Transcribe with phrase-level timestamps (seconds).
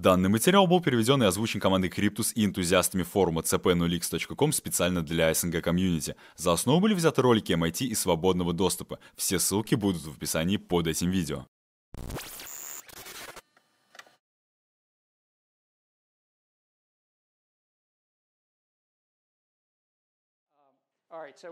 [0.00, 5.62] Данный материал был переведен и озвучен командой Cryptus и энтузиастами форума cp0x.com специально для СНГ
[5.62, 6.16] комьюнити.
[6.36, 8.98] За основу были взяты ролики MIT и свободного доступа.
[9.14, 11.46] Все ссылки будут в описании под этим видео.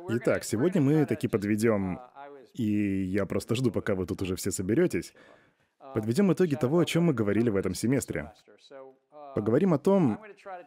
[0.08, 2.00] Итак, сегодня мы таки подведем,
[2.54, 5.12] и я просто жду, пока вы тут уже все соберетесь,
[5.94, 8.32] подведем итоги того, о чем мы говорили в этом семестре.
[9.34, 10.18] Поговорим о том,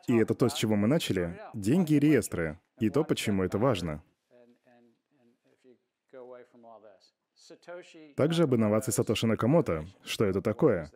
[0.07, 4.03] и это то, с чего мы начали, деньги и реестры, и то, почему это важно.
[8.15, 9.85] Также об инновации Сатоши Накамото.
[10.03, 10.89] Что это такое?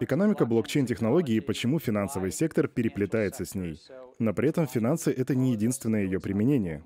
[0.00, 3.80] Экономика блокчейн-технологии и почему финансовый сектор переплетается с ней.
[4.18, 6.84] Но при этом финансы— это не единственное ее применение.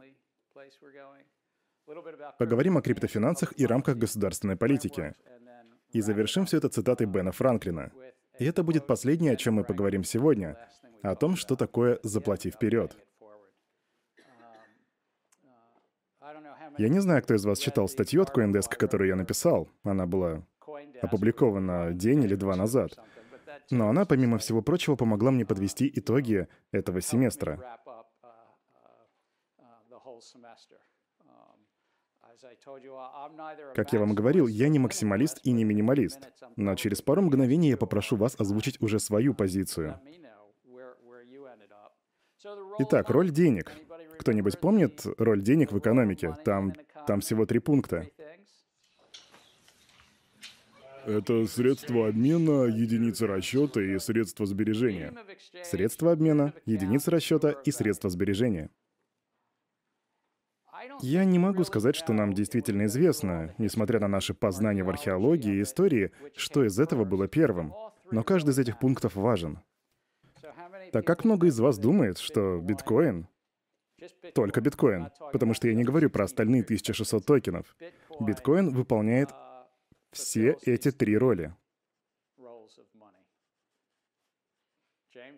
[2.38, 5.14] Поговорим о криптофинансах и рамках государственной политики.
[5.92, 7.92] И завершим все это цитатой Бена Франклина.
[8.38, 10.58] И это будет последнее, о чем мы поговорим сегодня,
[11.02, 12.96] о том, что такое «заплати вперед».
[16.78, 19.70] Я не знаю, кто из вас читал статью от Coindesk, которую я написал.
[19.82, 20.44] Она была
[21.00, 22.98] опубликована день или два назад.
[23.70, 27.80] Но она, помимо всего прочего, помогла мне подвести итоги этого семестра.
[33.74, 36.28] Как я вам говорил, я не максималист и не минималист.
[36.56, 40.00] Но через пару мгновений я попрошу вас озвучить уже свою позицию.
[42.78, 43.72] Итак, роль денег.
[44.18, 46.36] Кто-нибудь помнит роль денег в экономике?
[46.44, 46.72] Там,
[47.06, 48.06] там всего три пункта.
[51.06, 55.14] Это средство обмена, единицы расчета и средства сбережения.
[55.62, 58.70] Средства обмена, единицы расчета и средства сбережения.
[61.00, 65.62] Я не могу сказать, что нам действительно известно, несмотря на наши познания в археологии и
[65.62, 67.74] истории, что из этого было первым.
[68.10, 69.60] Но каждый из этих пунктов важен.
[70.92, 73.26] Так как много из вас думает, что биткоин
[74.34, 77.76] только биткоин, потому что я не говорю про остальные 1600 токенов.
[78.20, 79.30] Биткоин выполняет
[80.12, 81.54] все эти три роли.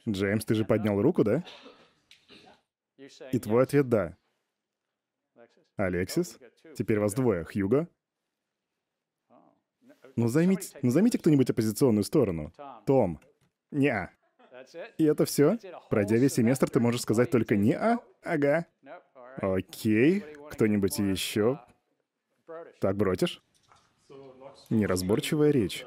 [0.09, 1.45] Джеймс, ты же поднял руку, да?
[3.33, 4.17] И твой ответ— да.
[5.79, 6.39] Алексис?
[6.77, 7.45] Теперь вас двое.
[7.45, 7.89] Хьюго?
[10.17, 12.53] Ну займите, ну займите кто-нибудь оппозиционную сторону.
[12.85, 13.21] Том.
[13.71, 14.11] Не.
[14.99, 15.57] И это все?
[15.89, 17.99] Пройдя весь семестр, ты можешь сказать только не а?
[18.23, 18.67] Ага.
[19.37, 20.25] Окей.
[20.51, 21.61] Кто-нибудь еще?
[22.81, 23.41] Так, Бротиш?
[24.71, 25.87] Неразборчивая речь.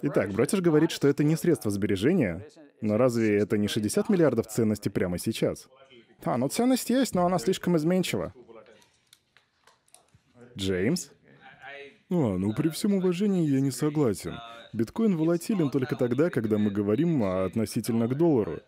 [0.00, 2.46] Итак, Бротиш говорит, что это не средство сбережения,
[2.80, 5.68] но разве это не 60 миллиардов ценностей прямо сейчас?
[6.24, 8.32] А, ну ценность есть, но она слишком изменчива.
[10.56, 11.10] Джеймс?
[12.10, 14.34] А, ну при всем уважении я не согласен.
[14.72, 18.60] Биткоин волатилен только тогда, когда мы говорим относительно к доллару.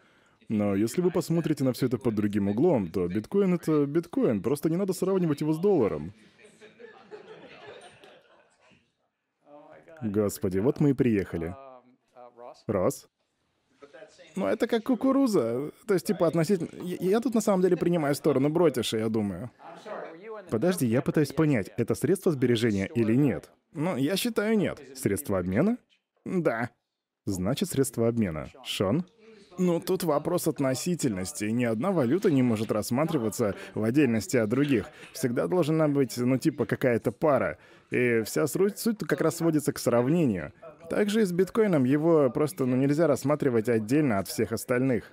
[0.48, 4.68] Но если вы посмотрите на все это под другим углом, то биткоин— это биткоин, просто
[4.68, 6.12] не надо сравнивать его с долларом.
[10.02, 11.54] Господи, вот мы и приехали.
[12.66, 13.08] Рос?
[14.36, 15.70] Ну, это как кукуруза.
[15.86, 16.68] То есть, типа, относительно...
[16.82, 19.50] Я, я тут на самом деле принимаю сторону Бротиша, я думаю.
[20.50, 23.50] Подожди, я пытаюсь понять, это средство сбережения или нет?
[23.72, 24.80] Ну, я считаю, нет.
[24.94, 25.78] Средство обмена?
[26.24, 26.70] Да.
[27.26, 28.50] Значит, средство обмена.
[28.64, 29.04] Шон?
[29.56, 31.44] Ну, тут вопрос относительности.
[31.44, 34.86] Ни одна валюта не может рассматриваться в отдельности от других.
[35.12, 37.58] Всегда должна быть, ну, типа, какая-то пара.
[37.90, 40.52] И вся суть, суть как раз сводится к сравнению.
[40.94, 45.10] Также и с биткоином его просто, ну, нельзя рассматривать отдельно от всех остальных.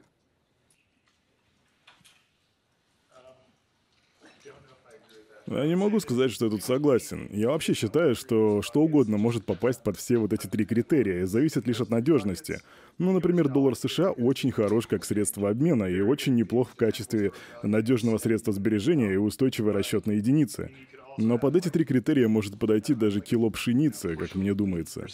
[5.47, 7.27] Я не могу сказать, что я тут согласен.
[7.31, 11.65] Я вообще считаю, что что угодно может попасть под все вот эти три критерия, зависит
[11.65, 12.61] лишь от надежности.
[12.99, 17.31] Ну, например, доллар США очень хорош как средство обмена и очень неплох в качестве
[17.63, 20.69] надежного средства сбережения и устойчивой расчетной единицы.
[21.17, 25.07] Но под эти три критерия может подойти даже кило пшеницы, как мне думается.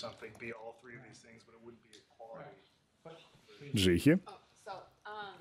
[3.74, 4.20] Джихи?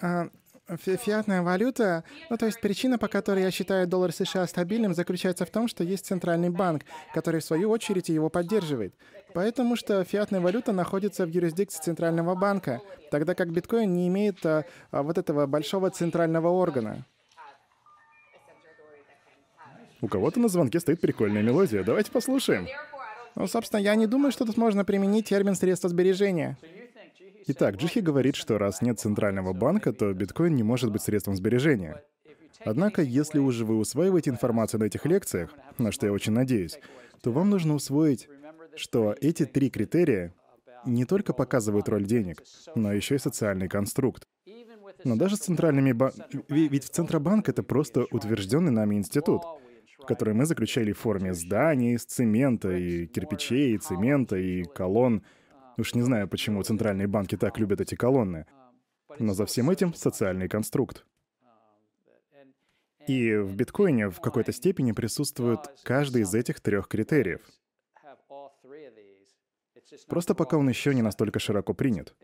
[0.00, 0.28] А,
[0.68, 5.46] Фи Фиатная валюта, ну то есть причина, по которой я считаю доллар США стабильным, заключается
[5.46, 6.82] в том, что есть центральный банк,
[7.14, 8.92] который в свою очередь его поддерживает.
[9.32, 12.80] Поэтому что фиатная валюта находится в юрисдикции центрального банка,
[13.12, 17.06] тогда как биткоин не имеет а, а, вот этого большого центрального органа.
[20.00, 21.82] У кого-то на звонке стоит прикольная мелодия.
[21.82, 22.66] Давайте послушаем.
[23.34, 26.56] Ну, собственно, я не думаю, что тут можно применить термин средства сбережения.
[27.48, 32.02] Итак, Джихи говорит, что раз нет центрального банка, то биткоин не может быть средством сбережения.
[32.64, 36.78] Однако, если уже вы усваиваете информацию на этих лекциях, на что я очень надеюсь,
[37.22, 38.28] то вам нужно усвоить
[38.76, 40.34] что эти три критерия
[40.84, 42.42] не только показывают роль денег,
[42.74, 44.26] но еще и социальный конструкт.
[45.04, 46.44] Но даже с центральными банками...
[46.48, 49.42] Ведь в Центробанк— это просто утвержденный нами институт,
[50.06, 55.22] который мы заключали в форме зданий из цемента, и кирпичей, и цемента, и колонн.
[55.78, 58.46] Уж не знаю, почему центральные банки так любят эти колонны.
[59.18, 61.06] Но за всем этим социальный конструкт.
[63.06, 67.40] И в биткоине в какой-то степени присутствует каждый из этих трех критериев.
[70.08, 72.14] Просто пока он еще не настолько широко принят.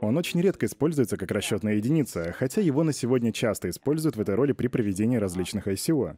[0.00, 4.34] Он очень редко используется как расчетная единица, хотя его на сегодня часто используют в этой
[4.34, 6.16] роли при проведении различных ICO.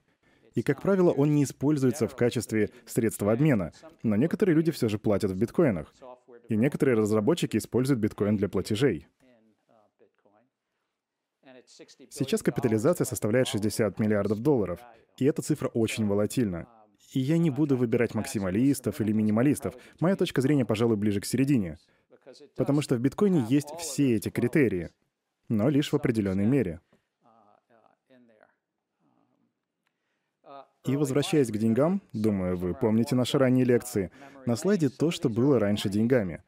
[0.54, 4.98] И, как правило, он не используется в качестве средства обмена, но некоторые люди все же
[4.98, 5.94] платят в биткоинах.
[6.48, 9.06] И некоторые разработчики используют биткоин для платежей.
[12.10, 14.80] Сейчас капитализация составляет 60 миллиардов долларов,
[15.18, 16.66] и эта цифра очень волатильна.
[17.12, 19.74] И я не буду выбирать максималистов или минималистов.
[20.00, 21.78] Моя точка зрения, пожалуй, ближе к середине.
[22.56, 24.90] Потому что в биткоине есть все эти критерии,
[25.48, 26.80] но лишь в определенной мере.
[30.90, 34.10] И возвращаясь к деньгам, думаю, вы помните наши ранние лекции,
[34.44, 36.42] на слайде то, что было раньше деньгами.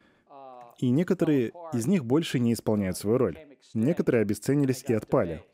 [0.79, 3.39] И некоторые из них больше не исполняют свою роль.
[3.73, 5.45] Некоторые обесценились и отпали.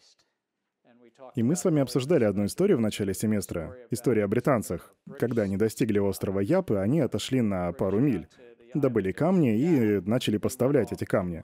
[1.34, 3.76] И мы с вами обсуждали одну историю в начале семестра.
[3.90, 4.94] История о британцах.
[5.18, 8.26] Когда они достигли острова Япы, они отошли на пару миль,
[8.72, 11.42] добыли камни и начали поставлять эти камни.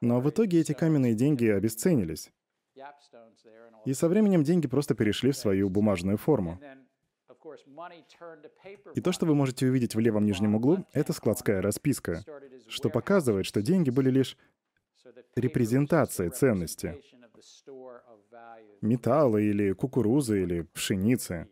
[0.00, 2.32] Но в итоге эти каменные деньги обесценились.
[3.86, 6.60] И со временем деньги просто перешли в свою бумажную форму.
[8.94, 12.24] И то, что вы можете увидеть в левом нижнем углу, это складская расписка,
[12.68, 14.36] что показывает, что деньги были лишь
[15.36, 17.00] репрезентацией ценности.
[18.80, 21.48] Металла или кукурузы или пшеницы.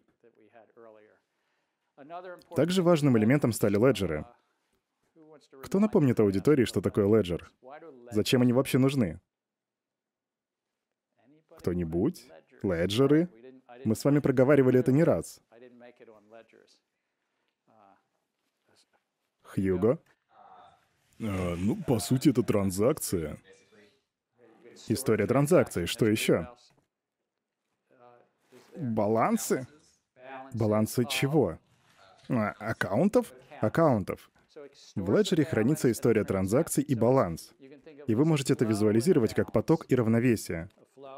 [2.56, 4.26] Также важным элементом стали леджеры.
[5.62, 7.50] Кто напомнит аудитории, что такое леджер?
[8.10, 9.20] Зачем они вообще нужны?
[11.64, 12.26] Кто-нибудь?
[12.62, 13.30] Леджеры?
[13.86, 15.40] Мы с вами проговаривали это не раз.
[19.42, 19.98] Хьюго?
[21.22, 23.38] А, ну, по сути, это транзакция.
[24.88, 25.86] История транзакций.
[25.86, 26.50] Что еще?
[28.76, 29.66] Балансы?
[30.52, 31.58] Балансы чего?
[32.28, 33.32] А, аккаунтов?
[33.62, 34.30] Аккаунтов.
[34.96, 37.54] В леджере хранится история транзакций и баланс.
[38.06, 40.68] И вы можете это визуализировать как поток и равновесие.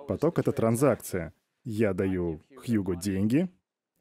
[0.08, 1.34] Поток— это транзакция.
[1.64, 3.48] Я даю Хьюго деньги.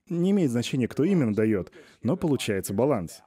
[0.08, 1.72] Не имеет значения, кто именно дает,
[2.04, 3.24] но получается баланс.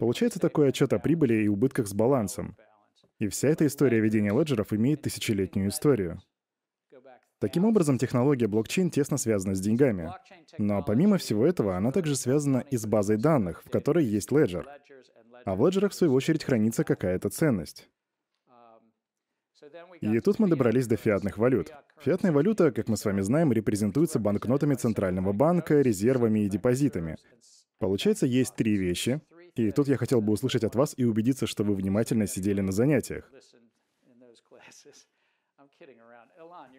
[0.00, 2.56] Получается такой отчет о прибыли и убытках с балансом.
[3.18, 6.20] И вся эта история ведения леджеров имеет тысячелетнюю историю.
[7.38, 10.10] Таким образом, технология блокчейн тесно связана с деньгами.
[10.58, 14.68] Но помимо всего этого, она также связана и с базой данных, в которой есть леджер.
[15.44, 17.88] А в леджерах, в свою очередь, хранится какая-то ценность.
[20.00, 21.70] И тут мы добрались до фиатных валют.
[22.00, 27.16] Фиатная валюта, как мы с вами знаем, репрезентуется банкнотами Центрального банка, резервами и депозитами.
[27.78, 29.20] Получается, есть три вещи.
[29.54, 32.72] И тут я хотел бы услышать от вас и убедиться, что вы внимательно сидели на
[32.72, 33.30] занятиях.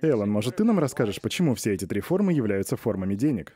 [0.01, 3.53] Эллен, может, ты нам расскажешь, почему все эти три формы являются формами денег?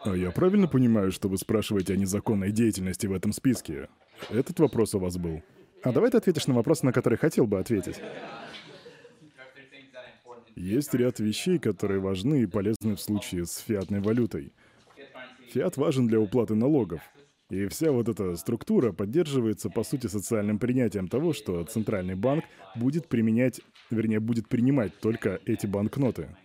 [0.00, 3.88] А я правильно понимаю, что вы спрашиваете о незаконной деятельности в этом списке?
[4.30, 5.42] Этот вопрос у вас был.
[5.86, 8.00] А давай ты ответишь на вопрос, на который хотел бы ответить.
[10.56, 14.52] Есть ряд вещей, которые важны и полезны в случае с фиатной валютой.
[15.52, 17.02] Фиат важен для уплаты налогов.
[17.50, 23.06] И вся вот эта структура поддерживается, по сути, социальным принятием того, что Центральный банк будет
[23.06, 26.36] применять, вернее, будет принимать только эти банкноты.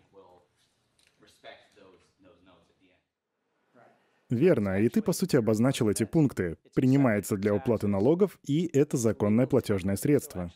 [4.32, 6.56] Верно, и ты, по сути, обозначил эти пункты.
[6.74, 10.50] Принимается для уплаты налогов, и это законное платежное средство.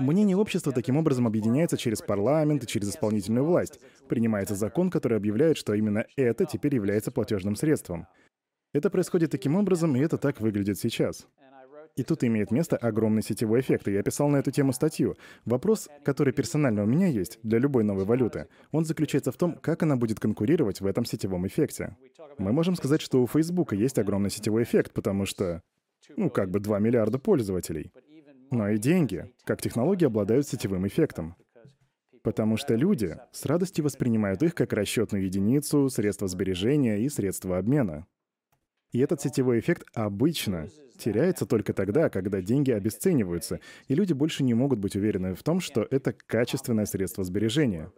[0.00, 3.78] Мнение общества таким образом объединяется через парламент и через исполнительную власть.
[4.08, 8.08] Принимается закон, который объявляет, что именно это теперь является платежным средством.
[8.72, 11.28] Это происходит таким образом, и это так выглядит сейчас.
[11.96, 15.16] И тут имеет место огромный сетевой эффект, и я писал на эту тему статью.
[15.44, 19.82] Вопрос, который персонально у меня есть для любой новой валюты, он заключается в том, как
[19.82, 21.96] она будет конкурировать в этом сетевом эффекте.
[22.38, 25.62] Мы можем сказать, что у Facebook есть огромный сетевой эффект, потому что,
[26.16, 27.92] ну, как бы 2 миллиарда пользователей.
[28.50, 31.36] Но и деньги, как технологии, обладают сетевым эффектом.
[32.22, 38.06] Потому что люди с радостью воспринимают их как расчетную единицу, средство сбережения и средство обмена.
[38.92, 40.68] И этот сетевой эффект обычно
[40.98, 45.60] теряется только тогда, когда деньги обесцениваются, и люди больше не могут быть уверены в том,
[45.60, 47.92] что это качественное средство сбережения.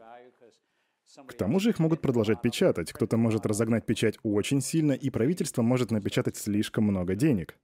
[1.27, 2.93] К тому же их могут продолжать печатать.
[2.93, 7.59] Кто-то может разогнать печать очень сильно, и правительство может напечатать слишком много денег.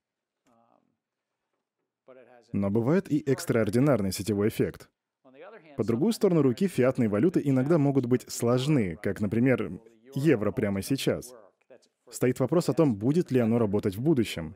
[2.52, 4.88] Но бывает и экстраординарный сетевой эффект.
[5.76, 9.80] По другую сторону руки фиатные валюты иногда могут быть сложны, как, например,
[10.14, 11.34] евро прямо сейчас.
[12.10, 14.54] Стоит вопрос о том, будет ли оно работать в будущем.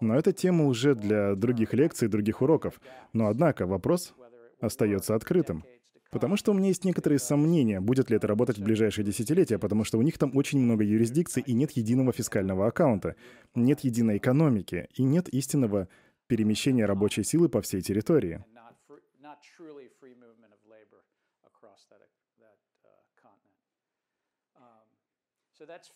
[0.00, 2.80] Но это тема уже для других лекций, других уроков.
[3.12, 4.14] Но однако вопрос
[4.60, 5.64] остается открытым.
[6.10, 9.84] Потому что у меня есть некоторые сомнения, будет ли это работать в ближайшие десятилетия, потому
[9.84, 13.14] что у них там очень много юрисдикций и нет единого фискального аккаунта,
[13.54, 15.88] нет единой экономики и нет истинного
[16.26, 18.42] перемещения рабочей силы по всей территории.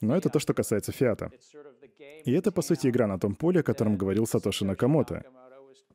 [0.01, 1.31] Но это то, что касается фиата.
[2.25, 5.25] И это, по сути, игра на том поле, о котором говорил Сатоши Накамото.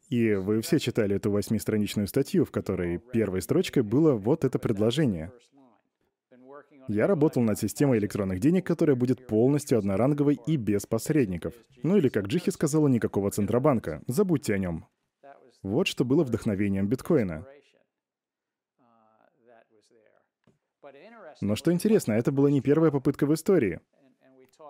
[0.10, 5.32] И вы все читали эту восьмистраничную статью, в которой первой строчкой было вот это предложение.
[6.88, 11.54] Я работал над системой электронных денег, которая будет полностью одноранговой и без посредников.
[11.84, 14.02] Ну или, как Джихи сказала, никакого Центробанка.
[14.08, 14.86] Забудьте о нем.
[15.64, 17.46] Вот что было вдохновением биткоина.
[21.42, 23.80] Но что интересно, это была не первая попытка в истории.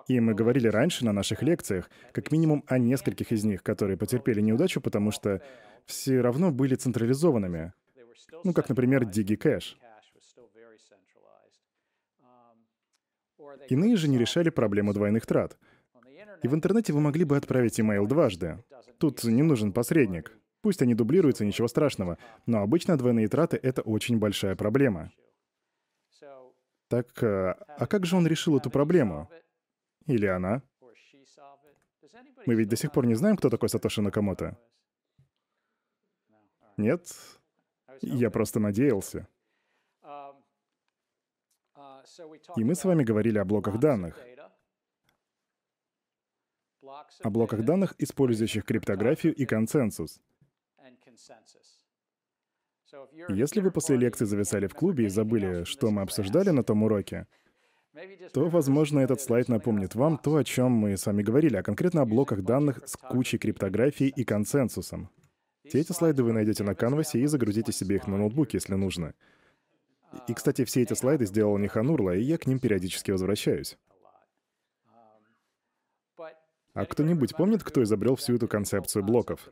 [0.07, 4.39] И мы говорили раньше на наших лекциях, как минимум о нескольких из них, которые потерпели
[4.39, 5.41] неудачу, потому что
[5.85, 7.73] все равно были централизованными.
[8.43, 9.75] Ну, как, например, DigiCash.
[13.69, 15.57] Иные же не решали проблему двойных трат.
[16.43, 18.63] И в интернете вы могли бы отправить имейл дважды.
[18.97, 20.31] Тут не нужен посредник.
[20.61, 22.17] Пусть они дублируются, ничего страшного.
[22.45, 25.11] Но обычно двойные траты— это очень большая проблема.
[26.87, 29.29] Так, э, а как же он решил эту проблему?
[30.05, 30.61] Или она?
[32.45, 34.57] Мы ведь до сих пор не знаем, кто такой Сатоши Накамото.
[36.77, 37.13] Нет?
[38.01, 39.27] Я просто надеялся.
[42.55, 44.17] И мы с вами говорили о блоках данных.
[47.23, 50.21] О блоках данных, использующих криптографию и консенсус.
[53.29, 57.27] Если вы после лекции зависали в клубе и забыли, что мы обсуждали на том уроке,
[58.33, 62.01] то, возможно, этот слайд напомнит вам то, о чем мы с вами говорили, а конкретно
[62.01, 65.09] о блоках данных с кучей криптографии и консенсусом.
[65.65, 69.13] Все эти слайды вы найдете на канвасе и загрузите себе их на ноутбук, если нужно.
[70.27, 73.77] И, кстати, все эти слайды сделал не Ханурла, и я к ним периодически возвращаюсь.
[76.73, 79.51] А кто-нибудь помнит, кто изобрел всю эту концепцию блоков?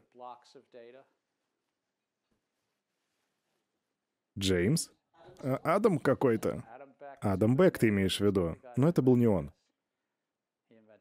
[4.37, 4.89] Джеймс?
[5.39, 6.63] А, Адам какой-то.
[7.21, 8.57] Адам Бек ты имеешь в виду.
[8.75, 9.51] Но это был не он.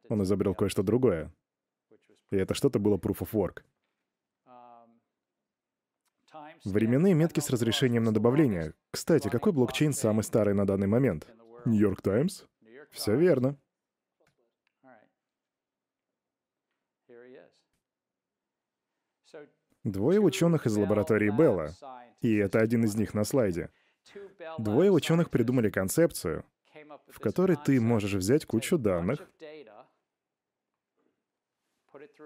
[0.09, 1.33] Он изобрел кое-что другое.
[2.31, 3.63] И это что-то было Proof of Work.
[6.65, 8.75] Временные метки с разрешением на добавление.
[8.91, 11.27] Кстати, какой блокчейн самый старый на данный момент?
[11.65, 12.45] Нью-Йорк Таймс?
[12.91, 13.59] Все верно.
[19.85, 21.75] Двое ученых из лаборатории Белла,
[22.25, 23.71] и это один из них на слайде,
[24.59, 26.45] Двое ученых придумали концепцию,
[27.09, 29.21] в которой ты можешь взять кучу данных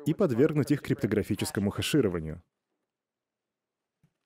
[0.07, 2.43] и подвергнуть их криптографическому хэшированию.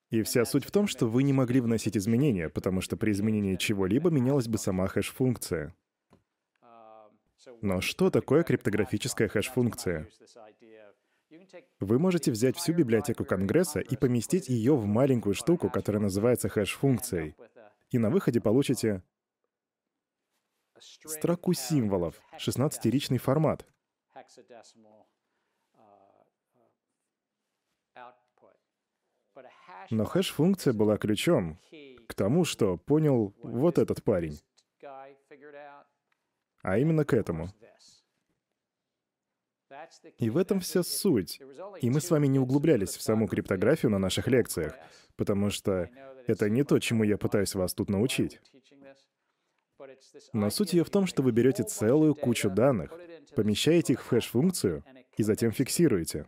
[0.09, 3.55] И вся суть в том, что вы не могли вносить изменения, потому что при изменении
[3.55, 5.75] чего-либо менялась бы сама хэш-функция.
[7.61, 10.07] Но что такое криптографическая хэш-функция?
[11.79, 17.35] Вы можете взять всю библиотеку Конгресса и поместить ее в маленькую штуку, которая называется хэш-функцией.
[17.91, 19.03] И на выходе получите
[20.79, 23.65] строку символов, 16-ричный формат.
[29.89, 31.59] Но хэш-функция была ключом
[32.07, 34.39] к тому, что понял вот этот парень.
[36.61, 37.49] А именно к этому.
[40.17, 41.41] И в этом вся суть.
[41.81, 44.75] И мы с вами не углублялись в саму криптографию на наших лекциях,
[45.15, 45.89] потому что
[46.27, 48.39] это не то, чему я пытаюсь вас тут научить.
[50.31, 52.93] Но суть ее в том, что вы берете целую кучу данных,
[53.35, 54.83] помещаете их в хэш-функцию
[55.17, 56.27] и затем фиксируете.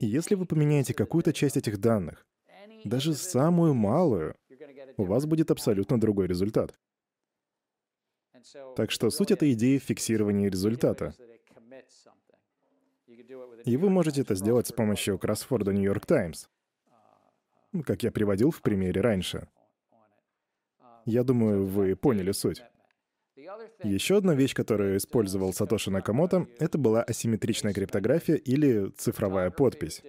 [0.00, 2.26] И если вы поменяете какую-то часть этих данных,
[2.84, 4.36] даже самую малую,
[4.96, 6.78] у вас будет абсолютно другой результат.
[8.76, 11.14] Так что суть этой идеи в фиксировании результата.
[13.64, 16.48] И вы можете это сделать с помощью кроссфорда New York Times,
[17.84, 19.48] как я приводил в примере раньше.
[21.04, 22.62] Я думаю, вы поняли суть.
[23.82, 30.02] Еще одна вещь, которую использовал Сатоши Накамото, это была асимметричная криптография или цифровая подпись.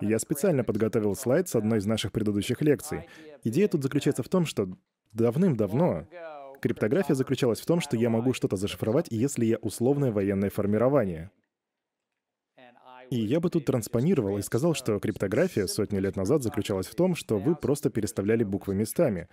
[0.00, 3.08] Я специально подготовил слайд с одной из наших предыдущих лекций.
[3.42, 4.68] Идея тут заключается в том, что
[5.12, 6.06] давным-давно
[6.60, 11.30] криптография заключалась в том, что я могу что-то зашифровать, если я условное военное формирование.
[13.10, 17.14] И я бы тут транспонировал и сказал, что криптография сотни лет назад заключалась в том,
[17.14, 19.28] что вы просто переставляли буквы местами,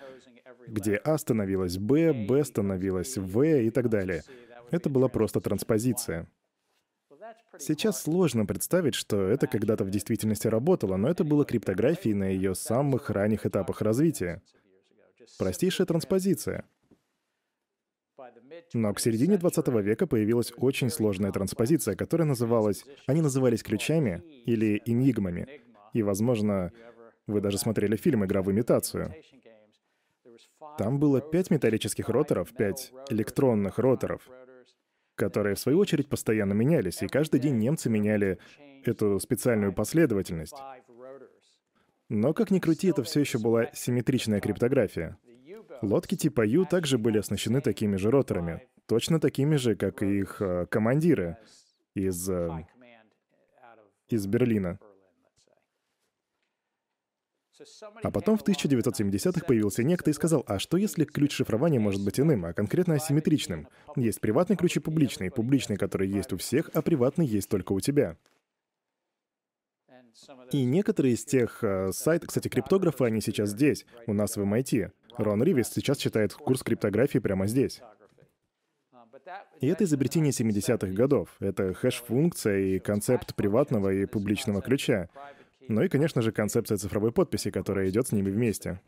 [0.67, 4.23] где А становилась Б, Б становилась В и так далее.
[4.71, 6.27] Это была просто транспозиция.
[7.57, 12.55] Сейчас сложно представить, что это когда-то в действительности работало, но это было криптографией на ее
[12.55, 14.41] самых ранних этапах развития.
[15.37, 16.65] Простейшая транспозиция.
[18.73, 22.85] Но к середине 20 века появилась очень сложная транспозиция, которая называлась...
[23.07, 25.61] Они назывались ключами или энигмами.
[25.93, 26.71] И, возможно,
[27.27, 29.13] вы даже смотрели фильм «Игра в имитацию».
[30.77, 34.27] Там было пять металлических роторов, пять электронных роторов,
[35.15, 38.39] которые, в свою очередь, постоянно менялись, и каждый день немцы меняли
[38.83, 40.57] эту специальную последовательность.
[42.09, 45.17] Но, как ни крути, это все еще была симметричная криптография.
[45.81, 50.41] Лодки типа Ю также были оснащены такими же роторами, точно такими же, как и их
[50.41, 51.37] э, командиры
[51.93, 52.65] из, э,
[54.09, 54.79] из Берлина.
[58.03, 62.19] А потом в 1970-х появился некто и сказал, а что если ключ шифрования может быть
[62.19, 63.67] иным, а конкретно асимметричным?
[63.95, 65.31] Есть приватный ключ и публичный.
[65.31, 68.17] Публичный, который есть у всех, а приватный есть только у тебя.
[70.51, 74.91] И некоторые из тех э, сайтов, кстати, криптографы, они сейчас здесь, у нас в MIT.
[75.17, 77.81] Рон Ривис сейчас читает курс криптографии прямо здесь.
[79.59, 81.35] И это изобретение 70-х годов.
[81.39, 85.09] Это хэш-функция и концепт приватного и публичного ключа.
[85.67, 88.79] Ну и, конечно же, концепция цифровой подписи, которая идет с ними вместе.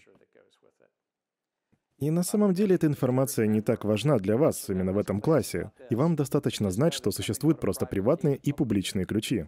[1.97, 5.71] И на самом деле эта информация не так важна для вас именно в этом классе,
[5.89, 9.47] и вам достаточно знать, что существуют просто приватные и публичные ключи.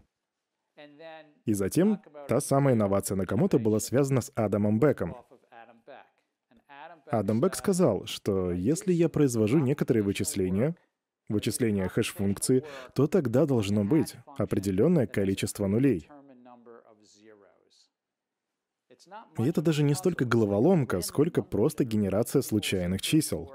[1.45, 5.15] И затем та самая инновация Накамото была связана с Адамом Беком.
[7.11, 10.75] Адам Бек сказал, что если я произвожу некоторые вычисления,
[11.27, 12.63] вычисления хэш-функции,
[12.93, 16.09] то тогда должно быть определенное количество нулей.
[19.37, 23.51] И это даже не столько головоломка, сколько просто генерация случайных чисел.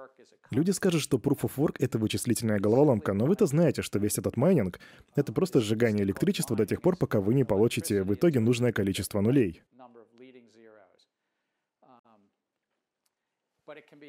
[0.50, 4.36] Люди скажут, что Proof of Work— это вычислительная головоломка, но вы-то знаете, что весь этот
[4.36, 4.78] майнинг—
[5.16, 9.20] это просто сжигание электричества до тех пор, пока вы не получите в итоге нужное количество
[9.20, 9.62] нулей.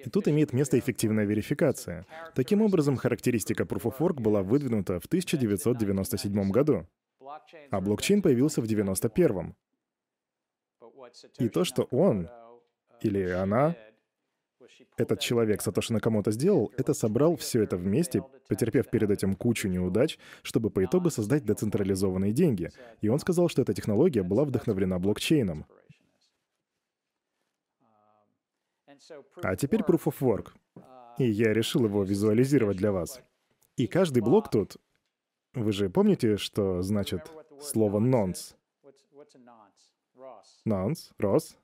[0.03, 2.05] И тут имеет место эффективная верификация.
[2.35, 6.87] Таким образом, характеристика Proof of Work была выдвинута в 1997 году,
[7.71, 9.55] а блокчейн появился в 1991.
[11.39, 12.29] И то, что он
[13.01, 13.75] или она,
[14.97, 20.17] этот человек Сатоши Накамото сделал, это собрал все это вместе, потерпев перед этим кучу неудач,
[20.41, 22.69] чтобы по итогу создать децентрализованные деньги.
[23.01, 25.65] И он сказал, что эта технология была вдохновлена блокчейном.
[29.41, 30.51] А теперь Proof of Work.
[31.17, 33.21] И я решил его визуализировать для вас.
[33.77, 34.77] И каждый блок тут...
[35.53, 37.31] Вы же помните, что значит
[37.61, 38.55] слово «nonce»?
[40.65, 41.57] Нонс, Рос?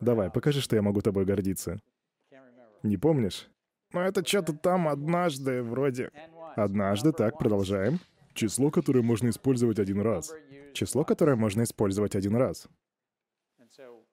[0.00, 1.80] Давай, покажи, что я могу тобой гордиться.
[2.82, 3.48] Не помнишь?
[3.92, 6.10] Ну это что-то там однажды вроде.
[6.56, 8.00] Однажды, так, продолжаем.
[8.34, 10.34] Число, которое можно использовать один раз.
[10.74, 12.68] Число, которое можно использовать один раз.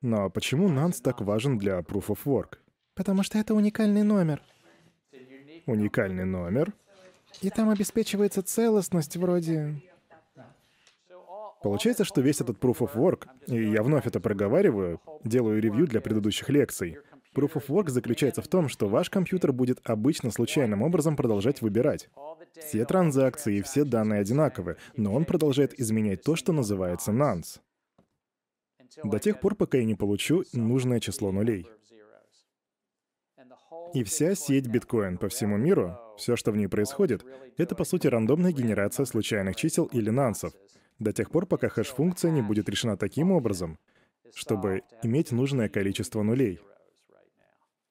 [0.04, 2.58] Но почему nonce так важен для Proof of Work?
[2.94, 4.42] Потому что это уникальный номер.
[5.66, 6.74] Уникальный номер?
[7.42, 9.82] И там обеспечивается целостность вроде...
[11.64, 16.02] Получается, что весь этот Proof of Work, и я вновь это проговариваю, делаю ревью для
[16.02, 16.98] предыдущих лекций,
[17.34, 22.10] Proof of Work заключается в том, что ваш компьютер будет обычно случайным образом продолжать выбирать.
[22.60, 27.62] Все транзакции и все данные одинаковы, но он продолжает изменять то, что называется nonce.
[29.04, 31.68] До тех пор, пока я не получу нужное число нулей.
[33.94, 37.24] И вся сеть биткоин по всему миру, все, что в ней происходит,
[37.58, 40.54] это по сути рандомная генерация случайных чисел или нансов,
[41.00, 43.78] до тех пор, пока хэш-функция не будет решена таким образом,
[44.34, 46.60] чтобы иметь нужное количество нулей.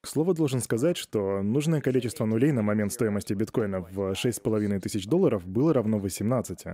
[0.01, 5.07] К слову, должен сказать, что нужное количество нулей на момент стоимости биткоина в 6,5 тысяч
[5.07, 6.67] долларов было равно 18.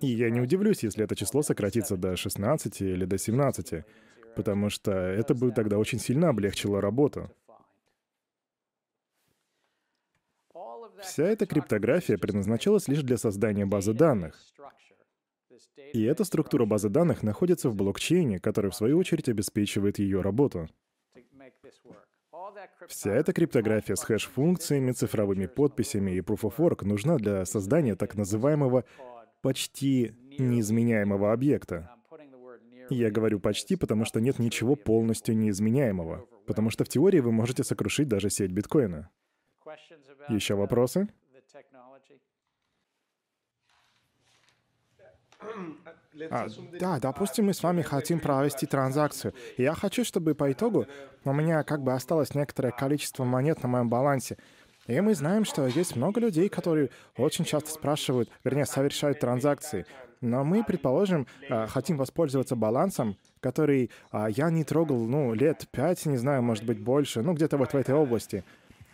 [0.00, 3.84] И я не удивлюсь, если это число сократится до 16 или до 17,
[4.36, 7.30] потому что это бы тогда очень сильно облегчило работу.
[11.00, 14.40] Вся эта криптография предназначалась лишь для создания базы данных.
[15.92, 20.68] И эта структура базы данных находится в блокчейне, который в свою очередь обеспечивает ее работу.
[22.88, 28.14] Вся эта криптография с хэш-функциями, цифровыми подписями и Proof of Work нужна для создания так
[28.16, 28.84] называемого
[29.44, 31.90] почти неизменяемого объекта.
[32.88, 36.26] Я говорю почти, потому что нет ничего полностью неизменяемого.
[36.46, 39.10] Потому что в теории вы можете сокрушить даже сеть биткоина.
[40.30, 41.08] Еще вопросы?
[46.30, 46.46] А,
[46.80, 49.34] да, допустим, мы с вами хотим провести транзакцию.
[49.58, 50.86] И я хочу, чтобы по итогу
[51.24, 54.38] у меня как бы осталось некоторое количество монет на моем балансе.
[54.86, 59.86] И мы знаем, что есть много людей, которые очень часто спрашивают, вернее, совершают транзакции.
[60.20, 66.04] Но мы, предположим, а, хотим воспользоваться балансом, который а, я не трогал, ну, лет пять,
[66.06, 68.44] не знаю, может быть, больше, ну, где-то вот в этой области.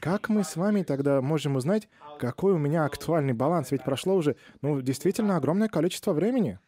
[0.00, 3.70] Как мы с вами тогда можем узнать, какой у меня актуальный баланс?
[3.70, 6.58] Ведь прошло уже, ну, действительно огромное количество времени.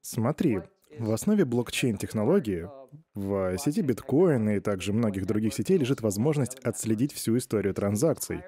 [0.00, 0.60] Смотри,
[0.98, 2.68] в основе блокчейн-технологии,
[3.14, 8.42] в сети биткоин и также многих других сетей лежит возможность отследить всю историю транзакций,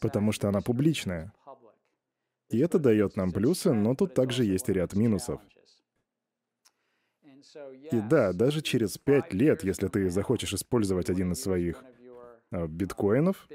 [0.00, 1.32] потому что она публичная.
[2.48, 5.40] И это дает нам плюсы, но тут также есть и ряд минусов.
[7.90, 11.82] И да, даже через пять лет, если ты захочешь использовать один из своих
[12.50, 13.48] а, биткоинов,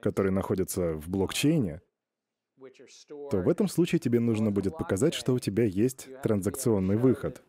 [0.00, 1.80] который находится в блокчейне,
[3.30, 7.42] то в этом случае тебе нужно будет показать, что у тебя есть транзакционный выход.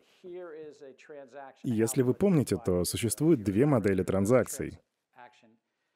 [1.62, 4.78] Если вы помните, то существует две модели транзакций.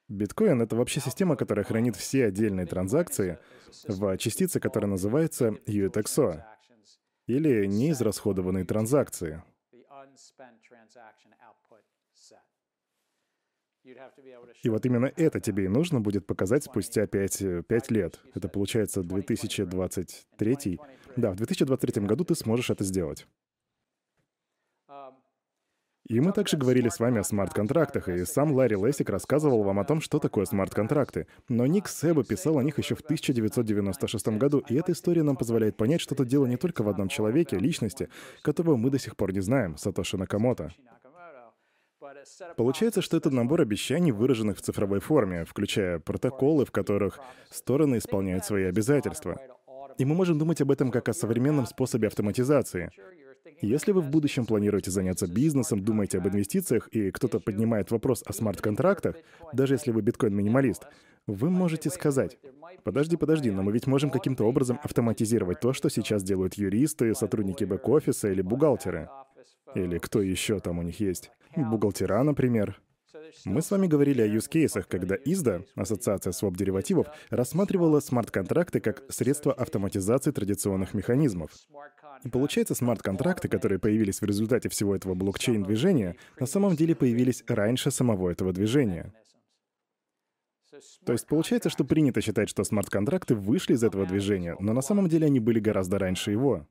[0.09, 3.39] Биткоин— это вообще система, которая хранит все отдельные транзакции
[3.87, 6.43] в частице, которая называется UTXO,
[7.27, 9.43] или неизрасходованные транзакции.
[14.63, 18.21] И вот именно это тебе и нужно будет показать спустя 5, 5 лет.
[18.35, 20.81] Это получается 2023.
[21.17, 23.27] Да, в 2023 году ты сможешь это сделать.
[26.09, 29.85] И мы также говорили с вами о смарт-контрактах, и сам Ларри Лесик рассказывал вам о
[29.85, 31.27] том, что такое смарт-контракты.
[31.51, 35.77] Но Ник Себа писал о них еще в 1996 году, и эта история нам позволяет
[35.77, 38.09] понять, что тут дело не только в одном человеке, личности,
[38.41, 40.73] которого мы до сих пор не знаем, Сатоши Накамото.
[42.57, 48.47] Получается, что это набор обещаний, выраженных в цифровой форме, включая протоколы, в которых стороны исполняют
[48.47, 49.39] свои обязательства.
[49.99, 52.91] И мы можем думать об этом как о современном способе автоматизации.
[53.61, 58.33] Если вы в будущем планируете заняться бизнесом, думаете об инвестициях, и кто-то поднимает вопрос о
[58.33, 59.17] смарт-контрактах,
[59.53, 60.85] даже если вы биткоин-минималист,
[61.27, 62.39] вы можете сказать,
[62.85, 67.65] подожди, подожди, но мы ведь можем каким-то образом автоматизировать то, что сейчас делают юристы, сотрудники
[67.65, 69.09] бэк-офиса или бухгалтеры.
[69.75, 71.31] Или кто еще там у них есть.
[71.57, 72.81] Бухгалтера, например.
[73.45, 80.31] Мы с вами говорили о юзкейсах, когда ИСДА, Ассоциация своп-деривативов, рассматривала смарт-контракты как средство автоматизации
[80.31, 81.51] традиционных механизмов.
[82.25, 87.91] И получается, смарт-контракты, которые появились в результате всего этого блокчейн-движения, на самом деле появились раньше
[87.91, 89.13] самого этого движения.
[91.05, 95.09] То есть получается, что принято считать, что смарт-контракты вышли из этого движения, но на самом
[95.09, 96.67] деле они были гораздо раньше его.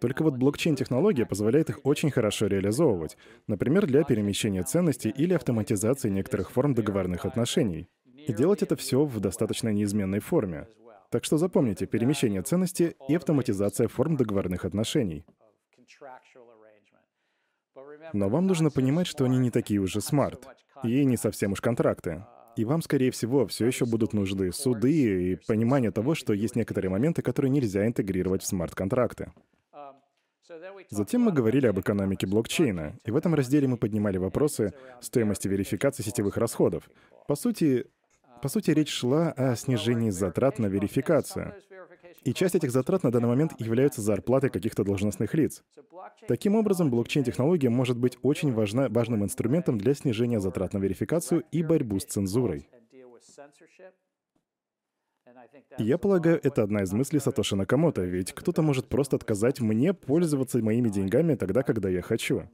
[0.00, 3.16] Только вот блокчейн-технология позволяет их очень хорошо реализовывать,
[3.48, 7.88] например, для перемещения ценностей или автоматизации некоторых форм договорных отношений.
[8.26, 10.68] И делать это все в достаточно неизменной форме.
[11.10, 15.24] Так что запомните, перемещение ценности и автоматизация форм договорных отношений.
[18.12, 20.46] Но вам нужно понимать, что они не такие уже смарт,
[20.82, 22.24] и не совсем уж контракты.
[22.56, 26.90] И вам, скорее всего, все еще будут нужны суды и понимание того, что есть некоторые
[26.90, 29.32] моменты, которые нельзя интегрировать в смарт-контракты.
[30.90, 36.02] Затем мы говорили об экономике блокчейна, и в этом разделе мы поднимали вопросы стоимости верификации
[36.02, 36.90] сетевых расходов.
[37.26, 37.86] По сути,
[38.38, 41.54] по сути, речь шла о снижении затрат на верификацию.
[42.24, 45.62] И часть этих затрат на данный момент являются зарплатой каких-то должностных лиц.
[46.26, 51.62] Таким образом, блокчейн-технология может быть очень важна, важным инструментом для снижения затрат на верификацию и
[51.62, 52.68] борьбу с цензурой.
[55.78, 60.58] я полагаю, это одна из мыслей Сатоши Накамото, ведь кто-то может просто отказать мне пользоваться
[60.58, 62.48] моими деньгами тогда, когда я хочу.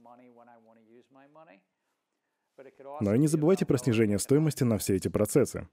[3.01, 5.67] Но и не забывайте про снижение стоимости на все эти процессы.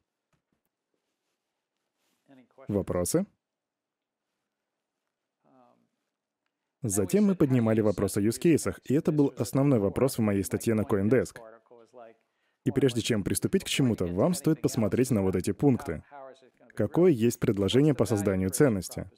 [2.69, 3.27] Вопросы?
[6.83, 10.83] Затем мы поднимали вопрос о юзкейсах, и это был основной вопрос в моей статье на
[10.83, 11.39] CoinDesk.
[12.65, 16.03] И прежде чем приступить к чему-то, вам стоит посмотреть на вот эти пункты.
[16.75, 19.11] Какое есть предложение по созданию ценности?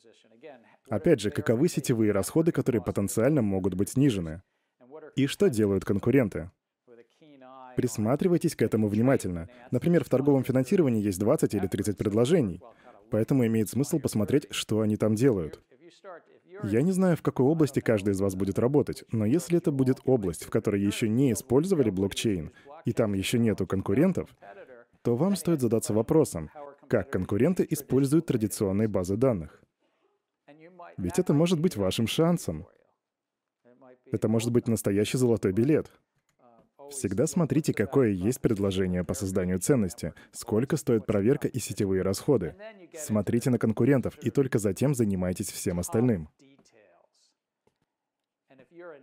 [0.90, 4.42] Опять же, каковы сетевые расходы, которые потенциально могут быть снижены?
[5.16, 6.50] И что делают конкуренты?
[7.76, 9.48] Присматривайтесь к этому внимательно.
[9.70, 12.60] Например, в торговом финансировании есть 20 или 30 предложений.
[13.10, 15.60] Поэтому имеет смысл посмотреть, что они там делают.
[16.62, 19.98] Я не знаю, в какой области каждый из вас будет работать, но если это будет
[20.04, 22.52] область, в которой еще не использовали блокчейн,
[22.84, 24.30] и там еще нету конкурентов,
[25.02, 26.50] то вам стоит задаться вопросом,
[26.88, 29.62] как конкуренты используют традиционные базы данных.
[30.96, 32.66] Ведь это может быть вашим шансом.
[34.10, 35.90] Это может быть настоящий золотой билет.
[36.90, 42.54] Всегда смотрите, какое есть предложение по созданию ценности, сколько стоит проверка и сетевые расходы.
[42.96, 46.28] Смотрите на конкурентов и только затем занимайтесь всем остальным.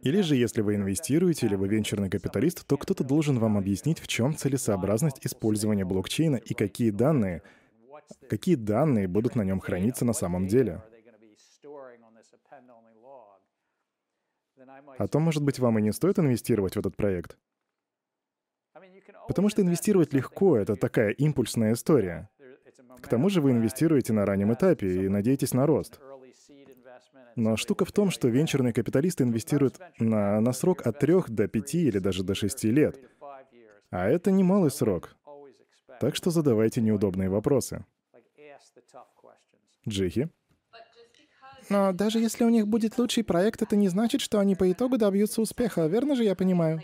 [0.02, 4.08] Или же, если вы инвестируете или вы венчурный капиталист, то кто-то должен вам объяснить, в
[4.08, 7.44] чем целесообразность использования блокчейна и какие данные,
[8.28, 10.82] какие данные будут на нем храниться на самом деле.
[14.98, 17.38] А то, может быть, вам и не стоит инвестировать в этот проект.
[19.32, 22.30] Потому что инвестировать легко— это такая импульсная история.
[23.02, 26.02] К тому же вы инвестируете на раннем этапе и надеетесь на рост.
[27.38, 31.76] Но штука в том, что венчурные капиталисты инвестируют на, на срок от 3 до 5
[31.76, 33.00] или даже до 6 лет.
[33.90, 35.16] А это немалый срок.
[36.02, 37.86] Так что задавайте неудобные вопросы.
[39.88, 40.30] Джихи?
[41.70, 44.98] Но даже если у них будет лучший проект, это не значит, что они по итогу
[44.98, 46.84] добьются успеха, верно же я понимаю?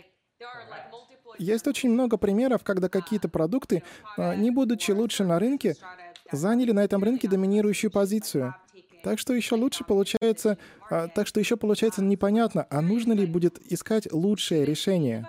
[1.38, 3.82] Есть очень много примеров, когда какие-то продукты,
[4.16, 5.76] а, не будучи лучше на рынке,
[6.32, 8.54] заняли на этом рынке доминирующую позицию.
[9.02, 10.58] Так что еще лучше получается,
[10.90, 15.28] а, так что еще получается непонятно, а нужно ли будет искать лучшее решение.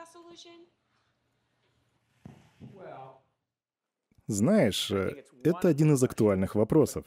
[4.28, 7.06] Знаешь, э, это один из актуальных вопросов.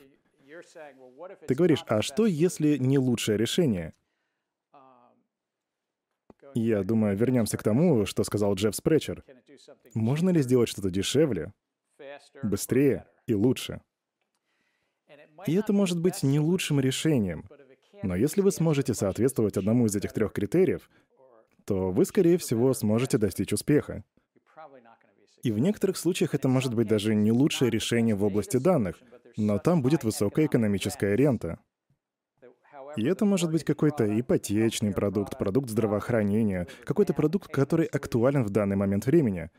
[1.46, 3.94] Ты говоришь, а что, если не лучшее решение?
[6.54, 9.24] Я думаю, вернемся к тому, что сказал Джефф Спречер.
[9.94, 11.52] Можно ли сделать что-то дешевле,
[12.42, 13.80] быстрее и лучше?
[15.46, 17.48] И это может быть не лучшим решением.
[18.02, 20.90] Но если вы сможете соответствовать одному из этих трех критериев,
[21.64, 24.04] то вы, скорее всего, сможете достичь успеха.
[25.42, 29.00] И в некоторых случаях это может быть даже не лучшее решение в области данных,
[29.36, 31.58] но там будет высокая экономическая рента.
[32.96, 38.76] И это может быть какой-то ипотечный продукт, продукт здравоохранения, какой-то продукт, который актуален в данный
[38.76, 39.50] момент времени.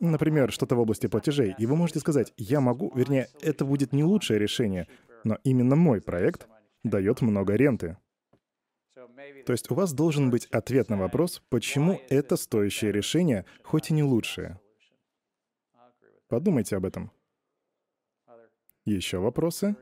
[0.00, 1.54] Например, что-то в области платежей.
[1.58, 4.86] И вы можете сказать, я могу, вернее, это будет не лучшее решение,
[5.24, 6.46] но именно мой проект
[6.84, 7.96] дает много ренты.
[9.46, 13.94] То есть у вас должен быть ответ на вопрос, почему это стоящее решение, хоть и
[13.94, 14.60] не лучшее.
[16.28, 17.10] Подумайте об этом.
[18.84, 19.76] Еще вопросы?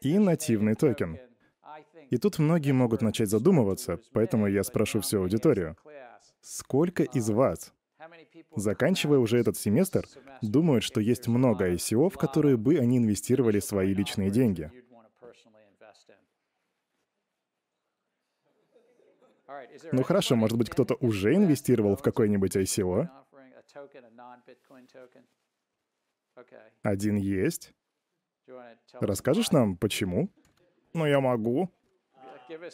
[0.00, 1.18] И нативный токен.
[2.10, 5.76] И тут многие могут начать задумываться, поэтому я спрошу всю аудиторию.
[6.40, 7.72] Сколько из вас,
[8.56, 10.06] заканчивая уже этот семестр,
[10.40, 14.70] думают, что есть много ICO, в которые бы они инвестировали свои личные деньги?
[19.92, 23.08] Ну хорошо, может быть, кто-то уже инвестировал в какой-нибудь ICO?
[26.82, 27.74] Один есть.
[29.00, 30.30] Расскажешь нам, почему?
[30.94, 31.70] Ну, я могу.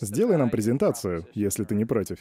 [0.00, 2.18] Сделай нам презентацию, если ты не против.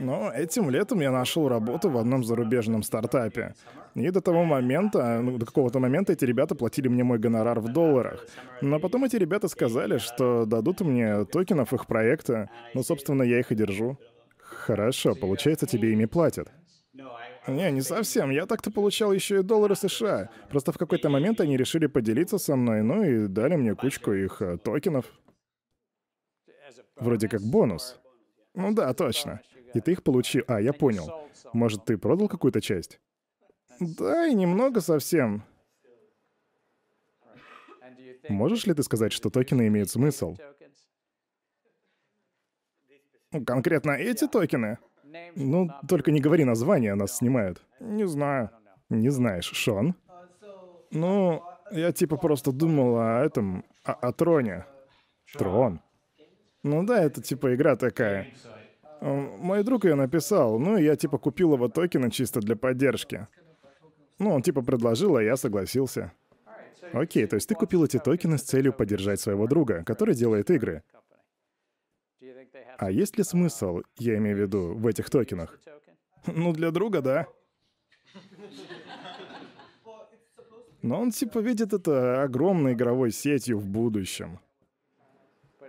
[0.00, 3.54] Но этим летом я нашел работу в одном зарубежном стартапе.
[3.94, 7.72] И до того момента, ну, до какого-то момента эти ребята платили мне мой гонорар в
[7.72, 8.26] долларах.
[8.60, 12.50] Но потом эти ребята сказали, что дадут мне токенов их проекта.
[12.74, 13.96] Ну, собственно, я их и держу.
[14.38, 16.50] Хорошо, получается, тебе ими платят.
[17.46, 18.30] Не, не совсем.
[18.30, 20.30] Я так-то получал еще и доллары США.
[20.50, 24.40] Просто в какой-то момент они решили поделиться со мной, ну и дали мне кучку их
[24.40, 25.06] э, токенов.
[26.96, 28.00] Вроде как бонус.
[28.54, 29.40] Ну да, точно.
[29.74, 30.44] И ты их получил.
[30.46, 31.28] А, я понял.
[31.52, 33.00] Может, ты продал какую-то часть?
[33.80, 35.42] Да, и немного совсем.
[38.28, 40.36] Можешь ли ты сказать, что токены имеют смысл?
[43.44, 44.78] Конкретно эти токены?
[45.36, 47.62] Ну, только не говори название, нас снимают.
[47.80, 48.50] Не знаю.
[48.90, 49.94] Не знаешь, Шон?
[50.90, 54.66] Ну, я типа просто думал о этом, о, о троне.
[55.32, 55.80] Трон.
[56.62, 58.28] Ну да, это типа игра такая.
[59.00, 63.26] Мой друг ее написал, ну и я типа купил его токены чисто для поддержки.
[64.18, 66.12] Ну, он типа предложил, а я согласился.
[66.92, 70.82] Окей, то есть ты купил эти токены с целью поддержать своего друга, который делает игры.
[72.78, 75.58] А есть ли смысл, я имею в виду, в этих токенах?
[76.26, 77.26] Ну, для друга, да.
[80.82, 84.38] Но он типа видит это огромной игровой сетью в будущем.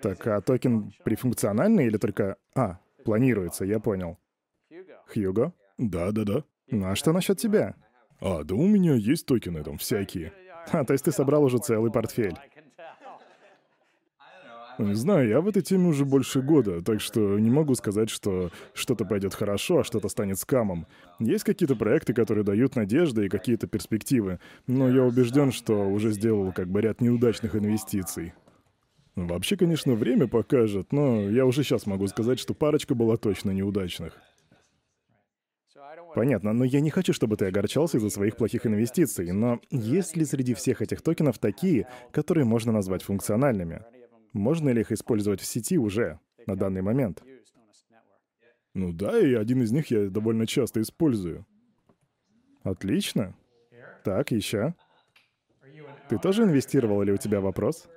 [0.01, 2.37] Так, а токен прифункциональный или только...
[2.53, 4.17] А, планируется, я понял.
[5.07, 5.53] Хьюго?
[5.77, 6.43] Да-да-да.
[6.67, 7.75] Ну а что насчет тебя?
[8.19, 10.33] А, да у меня есть токены там всякие.
[10.71, 12.37] А, то есть ты собрал уже целый портфель.
[14.77, 18.51] Не знаю, я в этой теме уже больше года, так что не могу сказать, что
[18.73, 20.87] что-то пойдет хорошо, а что-то станет скамом.
[21.19, 26.51] Есть какие-то проекты, которые дают надежды и какие-то перспективы, но я убежден, что уже сделал
[26.51, 28.33] как бы ряд неудачных инвестиций.
[29.15, 34.13] Вообще, конечно, время покажет, но я уже сейчас могу сказать, что парочка была точно неудачных.
[36.13, 40.25] Понятно, но я не хочу, чтобы ты огорчался из-за своих плохих инвестиций, но есть ли
[40.25, 43.83] среди всех этих токенов такие, которые можно назвать функциональными?
[44.35, 47.23] Можно ли их использовать в сети уже, на данный момент?
[48.73, 51.45] Ну да, и один из них я довольно часто использую.
[52.61, 53.33] Отлично.
[54.03, 54.75] Так, еще.
[56.09, 57.87] Ты тоже инвестировал или у тебя вопрос?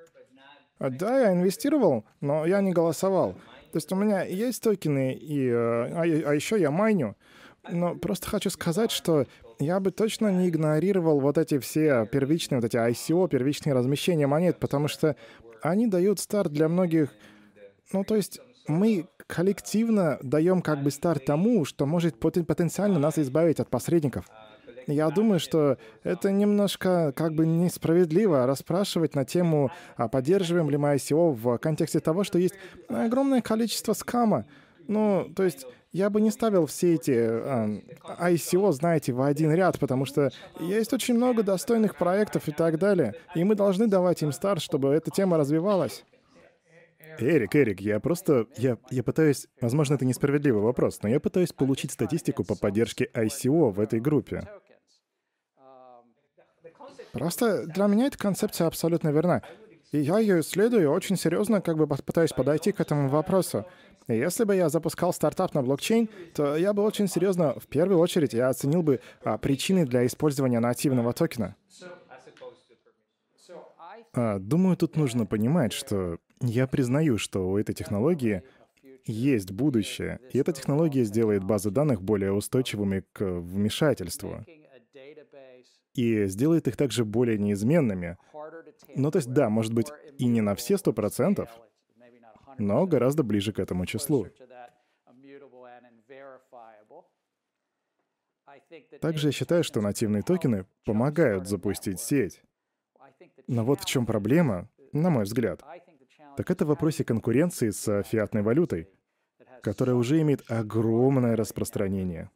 [0.78, 3.32] А, да, я инвестировал, но я не голосовал.
[3.72, 7.16] То есть у меня есть токены, и, э, а, а еще я майню.
[7.68, 9.26] Но просто хочу сказать, что
[9.58, 14.58] я бы точно не игнорировал вот эти все первичные, вот эти ICO, первичные размещения монет,
[14.58, 15.16] потому что
[15.62, 17.10] они дают старт для многих...
[17.92, 23.60] Ну, то есть мы коллективно даем как бы старт тому, что может потенциально нас избавить
[23.60, 24.26] от посредников.
[24.86, 30.94] Я думаю, что это немножко как бы несправедливо расспрашивать на тему, а поддерживаем ли мы
[30.94, 32.54] ICO в контексте того, что есть
[32.88, 34.46] огромное количество скама.
[34.88, 37.80] Ну, то есть я бы не ставил все эти э,
[38.20, 43.14] ICO, знаете, в один ряд, потому что есть очень много достойных проектов и так далее,
[43.34, 46.04] и мы должны давать им старт, чтобы эта тема развивалась.
[47.20, 48.46] Эрик, Эрик, я просто...
[48.56, 49.48] Я, я пытаюсь...
[49.60, 54.48] Возможно, это несправедливый вопрос, но я пытаюсь получить статистику по поддержке ICO в этой группе.
[57.12, 59.42] Просто для меня эта концепция абсолютно верна.
[59.90, 63.64] И я ее исследую очень серьезно как бы пытаюсь подойти к этому вопросу.
[64.08, 68.32] Если бы я запускал стартап на блокчейн, то я бы очень серьезно, в первую очередь,
[68.32, 71.56] я оценил бы а, причины для использования нативного токена.
[74.14, 78.42] А, думаю, тут нужно понимать, что я признаю, что у этой технологии
[79.04, 84.44] есть будущее, и эта технология сделает базы данных более устойчивыми к вмешательству
[85.94, 88.16] и сделает их также более неизменными.
[88.94, 91.50] Ну, то есть, да, может быть, и не на все сто процентов,
[92.58, 94.26] но гораздо ближе к этому числу.
[99.00, 102.42] Также я считаю, что нативные токены помогают запустить сеть.
[103.46, 105.62] Но вот в чем проблема, на мой взгляд,
[106.36, 108.88] так это в вопросе конкуренции с фиатной валютой,
[109.62, 112.30] которая уже имеет огромное распространение.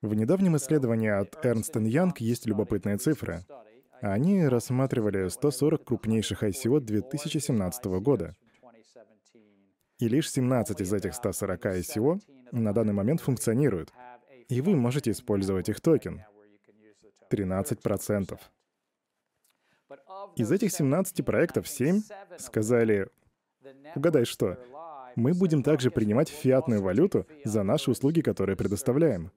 [0.00, 3.44] В недавнем исследовании от Ernst Young есть любопытные цифры.
[4.00, 8.36] Они рассматривали 140 крупнейших ICO 2017 года—
[9.98, 12.20] и лишь 17 из этих 140 ICO
[12.52, 13.92] на данный момент функционируют.
[14.48, 16.24] И вы можете использовать их токен.
[17.30, 18.38] 13%.
[20.36, 22.02] Из этих 17 проектов 7
[22.38, 23.08] сказали,
[23.94, 24.56] угадай что,
[25.16, 29.32] мы будем также принимать фиатную валюту за наши услуги, которые предоставляем.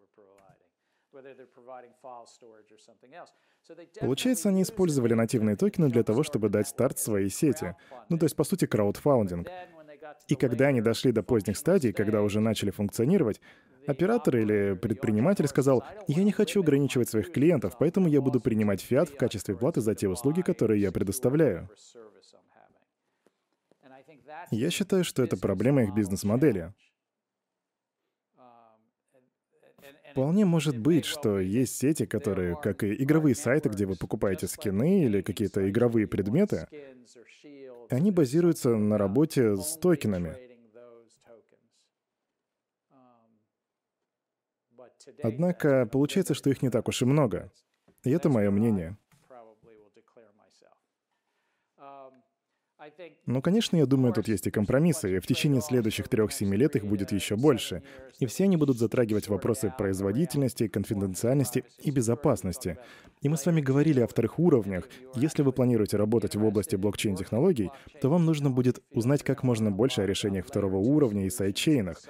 [4.00, 7.76] Получается, они использовали нативные токены для того, чтобы дать старт своей сети.
[8.10, 9.48] Ну, то есть, по сути, краудфаундинг.
[10.28, 13.42] И когда они дошли до поздних стадий, когда уже начали функционировать,
[13.88, 19.10] оператор или предприниматель сказал, «Я не хочу ограничивать своих клиентов, поэтому я буду принимать фиат
[19.10, 21.70] в качестве платы за те услуги, которые я предоставляю».
[24.50, 26.74] Я считаю, что это проблема их бизнес-модели.
[30.12, 35.04] Вполне может быть, что есть сети, которые, как и игровые сайты, где вы покупаете скины
[35.04, 36.68] или какие-то игровые предметы,
[37.90, 40.38] они базируются на работе с токенами.
[45.24, 47.52] Однако получается, что их не так уж и много.
[48.04, 48.98] И это мое мнение.
[53.26, 56.86] Ну, конечно, я думаю, тут есть и компромиссы, и в течение следующих трех-семи лет их
[56.86, 57.84] будет еще больше.
[58.20, 62.78] И все они будут затрагивать вопросы производительности, конфиденциальности и безопасности.
[63.22, 64.90] И мы с вами говорили о вторых уровнях.
[65.16, 67.70] Если вы планируете работать в области блокчейн-технологий,
[68.02, 72.02] то вам нужно будет узнать как можно больше о решениях второго уровня и сайдчейнах,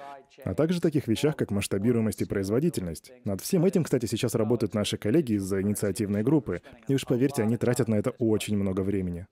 [0.44, 3.12] а также таких вещах, как масштабируемость и производительность.
[3.24, 6.62] Над всем этим, кстати, сейчас работают наши коллеги из инициативной группы.
[6.88, 9.26] И уж поверьте, они тратят на это очень много времени.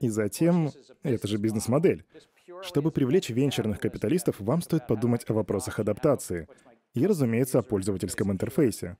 [0.00, 0.70] И затем,
[1.02, 2.04] это же бизнес-модель.
[2.62, 6.48] Чтобы привлечь венчурных капиталистов, вам стоит подумать о вопросах адаптации.
[6.94, 8.96] И, разумеется, о пользовательском интерфейсе.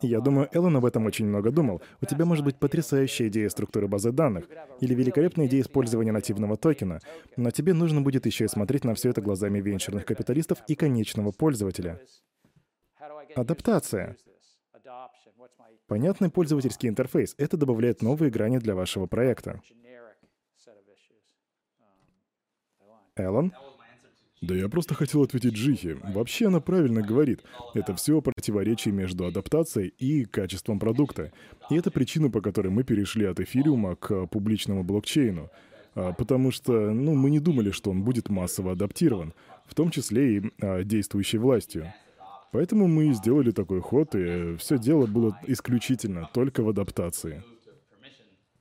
[0.00, 1.82] Я думаю, Эллен об этом очень много думал.
[2.00, 4.44] У тебя может быть потрясающая идея структуры базы данных
[4.80, 7.00] или великолепная идея использования нативного токена,
[7.36, 11.32] но тебе нужно будет еще и смотреть на все это глазами венчурных капиталистов и конечного
[11.32, 12.00] пользователя.
[13.34, 14.16] Адаптация.
[15.86, 19.60] Понятный пользовательский интерфейс— это добавляет новые грани для вашего проекта.
[23.16, 23.52] Эллен?
[24.40, 25.98] Да я просто хотел ответить Джихи.
[26.14, 27.42] Вообще она правильно говорит.
[27.74, 31.32] Это все противоречие между адаптацией и качеством продукта.
[31.70, 35.50] И это причина, по которой мы перешли от эфириума к публичному блокчейну.
[35.94, 39.34] А, потому что, ну, мы не думали, что он будет массово адаптирован,
[39.66, 41.92] в том числе и а, действующей властью.
[42.52, 47.42] Поэтому мы сделали такой ход, и все дело было исключительно только в адаптации.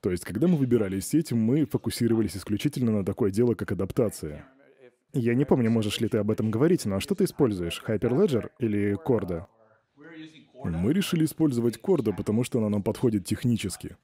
[0.02, 4.46] То есть, когда мы выбирали сеть, мы фокусировались исключительно на такое дело, как адаптация.
[5.14, 8.96] Я не помню, можешь ли ты об этом говорить, но что ты используешь, Hyperledger или
[8.96, 9.46] Corda?
[10.64, 13.96] Мы решили использовать Corda, потому что она нам подходит технически.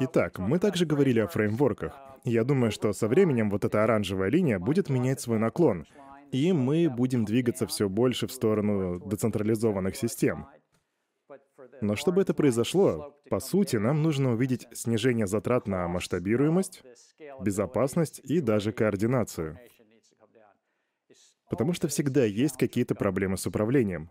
[0.00, 1.96] Итак, мы также говорили о фреймворках.
[2.24, 5.86] Я думаю, что со временем вот эта оранжевая линия будет менять свой наклон,
[6.32, 10.46] и мы будем двигаться все больше в сторону децентрализованных систем.
[11.80, 16.82] Но чтобы это произошло, по сути, нам нужно увидеть снижение затрат на масштабируемость,
[17.40, 19.58] безопасность и даже координацию.
[21.50, 24.10] Потому что всегда есть какие-то проблемы с управлением.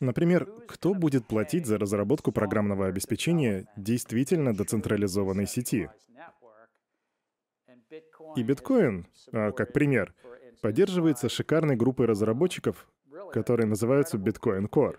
[0.00, 5.88] Например, кто будет платить за разработку программного обеспечения действительно децентрализованной сети?
[8.36, 10.14] И биткоин, а, как пример,
[10.60, 12.88] поддерживается шикарной группой разработчиков,
[13.32, 14.98] которые называются Bitcoin Core.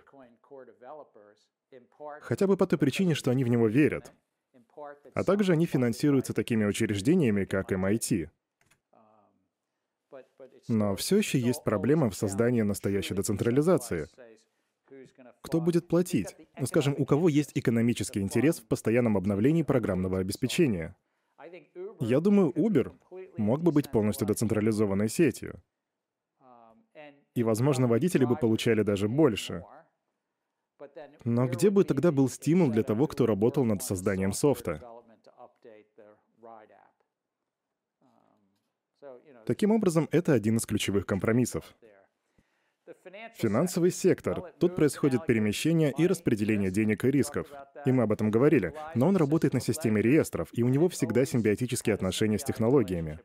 [2.21, 4.11] Хотя бы по той причине, что они в него верят.
[5.13, 8.29] А также они финансируются такими учреждениями, как MIT.
[10.67, 14.07] Но все еще есть проблема в создании настоящей децентрализации.
[15.41, 16.35] Кто будет платить?
[16.59, 20.95] Ну, скажем, у кого есть экономический интерес в постоянном обновлении программного обеспечения?
[21.99, 22.91] Я думаю, Uber
[23.37, 25.61] мог бы быть полностью децентрализованной сетью.
[27.35, 29.63] И, возможно, водители бы получали даже больше.
[31.23, 34.81] Но где бы тогда был стимул для того, кто работал над созданием софта?
[39.45, 41.75] Таким образом, это один из ключевых компромиссов.
[43.35, 44.41] Финансовый сектор.
[44.59, 47.47] Тут происходит перемещение и распределение денег и рисков.
[47.85, 48.73] И мы об этом говорили.
[48.95, 53.19] Но он работает на системе реестров, и у него всегда симбиотические отношения с технологиями.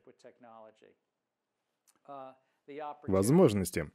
[3.06, 3.90] Возможности.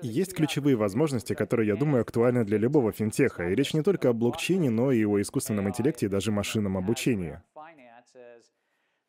[0.00, 3.50] Есть ключевые возможности, которые, я думаю, актуальны для любого финтеха.
[3.50, 7.40] И речь не только о блокчейне, но и о искусственном интеллекте и даже машинном обучении.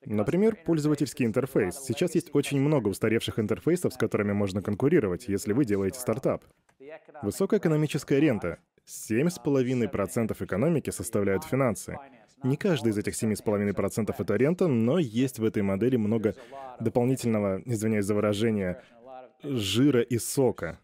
[0.06, 1.76] Например, пользовательский интерфейс.
[1.76, 6.44] Сейчас есть очень много устаревших интерфейсов, с которыми можно конкурировать, если вы делаете стартап.
[7.22, 8.60] Высокая экономическая рента.
[8.88, 11.98] 7,5% экономики составляют финансы.
[12.44, 16.36] Не каждый из этих 7,5% это рента, но есть в этой модели много
[16.80, 18.82] дополнительного, извиняюсь за выражение,
[19.44, 20.80] жира и сока.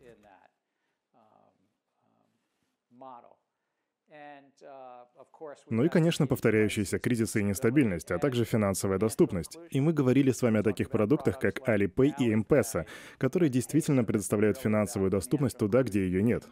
[5.70, 9.58] Ну и, конечно, повторяющиеся кризисы и нестабильность, а также финансовая доступность.
[9.70, 12.86] И мы говорили с вами о таких продуктах, как Alipay и M-Pesa,
[13.18, 16.44] которые действительно предоставляют финансовую доступность туда, где ее нет.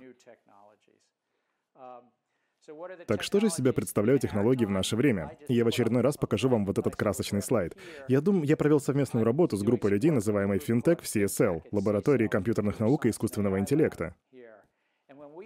[3.08, 5.38] Так что же себя представляют технологии в наше время?
[5.48, 7.76] Я в очередной раз покажу вам вот этот красочный слайд.
[8.08, 12.80] Я думаю, я провел совместную работу с группой людей, называемой FinTech в CSL, лаборатории компьютерных
[12.80, 14.16] наук и искусственного интеллекта.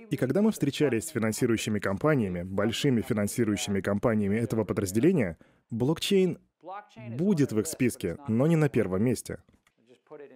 [0.10, 5.38] И когда мы встречались с финансирующими компаниями, большими финансирующими компаниями этого подразделения,
[5.70, 6.40] блокчейн
[7.18, 9.40] будет в их списке, но не на первом месте.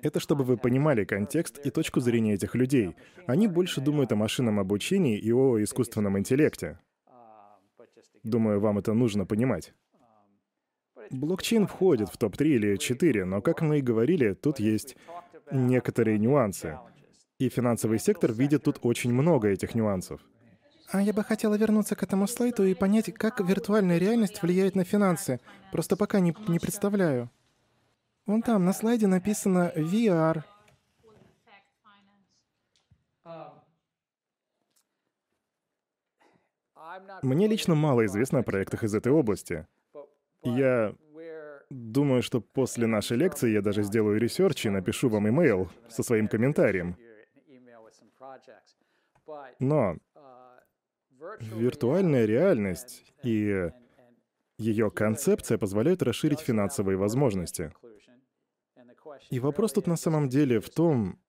[0.01, 2.95] Это чтобы вы понимали контекст и точку зрения этих людей.
[3.27, 6.79] Они больше думают о машинном обучении и о искусственном интеллекте.
[8.23, 9.73] Думаю, вам это нужно понимать.
[11.11, 14.95] Блокчейн входит в топ-3 или 4, но, как мы и говорили, тут есть
[15.51, 16.77] некоторые нюансы.
[17.39, 20.21] И финансовый сектор видит тут очень много этих нюансов.
[20.91, 24.83] А я бы хотела вернуться к этому слайду и понять, как виртуальная реальность влияет на
[24.83, 25.39] финансы.
[25.71, 27.29] Просто пока не, не представляю.
[28.25, 30.43] Вон там на слайде написано VR.
[37.21, 39.65] Мне лично мало известно о проектах из этой области.
[40.43, 40.93] Я
[41.69, 46.27] думаю, что после нашей лекции я даже сделаю research и напишу вам имейл со своим
[46.27, 46.97] комментарием.
[49.59, 49.97] Но
[51.39, 53.71] виртуальная реальность и
[54.57, 57.71] ее концепция позволяют расширить финансовые возможности.
[59.29, 61.19] И вопрос тут на самом деле в том,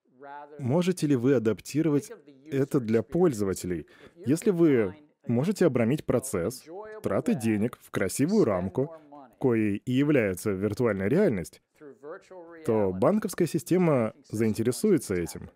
[0.58, 2.10] можете ли вы адаптировать
[2.50, 3.86] это для пользователей.
[4.26, 4.96] Если вы
[5.26, 6.64] можете обрамить процесс,
[7.02, 8.94] траты денег в красивую рамку,
[9.40, 11.62] коей и является виртуальная реальность,
[12.66, 15.50] то банковская система заинтересуется этим.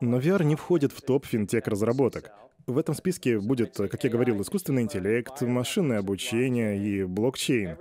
[0.00, 2.30] Но VR не входит в топ финтех-разработок.
[2.66, 7.76] В этом списке будет, как я говорил, искусственный интеллект, машинное обучение и блокчейн.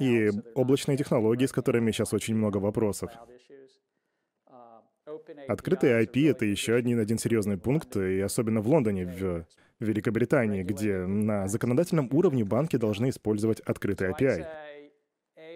[0.00, 3.10] И облачные технологии, с которыми сейчас очень много вопросов.
[5.48, 9.46] Открытый IP— это еще один, один серьезный пункт, и особенно в Лондоне, в
[9.80, 14.46] Великобритании, где на законодательном уровне банки должны использовать открытый API.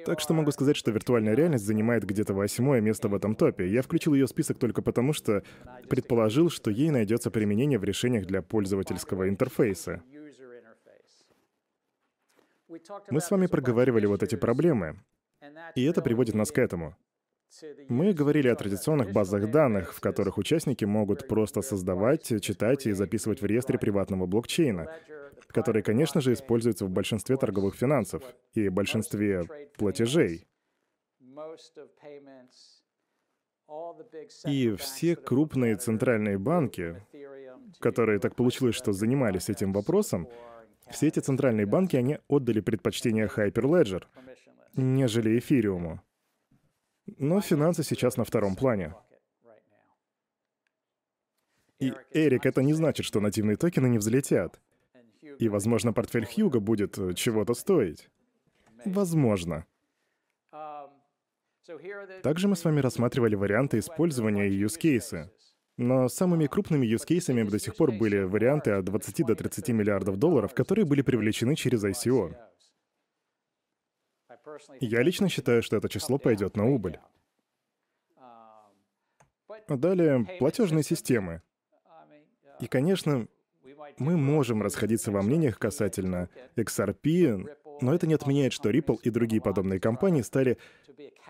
[0.04, 3.68] Так что могу сказать, что виртуальная реальность занимает где-то восьмое место в этом топе.
[3.68, 5.42] Я включил ее в список только потому, что
[5.88, 10.02] предположил, что ей найдется применение в решениях для пользовательского интерфейса.
[13.10, 15.00] Мы с вами проговаривали вот эти проблемы,
[15.74, 16.96] и это приводит нас к этому.
[17.88, 23.42] Мы говорили о традиционных базах данных, в которых участники могут просто создавать, читать и записывать
[23.42, 24.88] в реестре приватного блокчейна,
[25.52, 28.22] который, конечно же, используется в большинстве торговых финансов
[28.54, 29.44] и большинстве
[29.76, 30.46] платежей.
[34.46, 37.02] И все крупные центральные банки,
[37.78, 40.28] которые так получилось, что занимались этим вопросом,
[40.90, 44.04] все эти центральные банки, они отдали предпочтение Hyperledger,
[44.74, 46.02] нежели эфириуму.
[47.06, 48.94] Но финансы сейчас на втором плане.
[51.78, 54.60] И, Эрик, это не значит, что нативные токены не взлетят.
[55.38, 58.08] И, возможно, портфель Хьюга будет э, чего-то стоить.
[58.84, 59.66] Возможно.
[62.22, 65.28] Также мы с вами рассматривали варианты использования и use
[65.76, 70.54] Но самыми крупными use до сих пор были варианты от 20 до 30 миллиардов долларов,
[70.54, 72.34] которые были привлечены через ICO.
[74.80, 76.98] Я лично считаю, что это число пойдет на убыль.
[79.68, 81.42] Далее, платежные системы.
[82.60, 83.28] И, конечно,
[83.98, 87.48] мы можем расходиться во мнениях касательно XRP,
[87.80, 90.58] но это не отменяет, что Ripple и другие подобные компании стали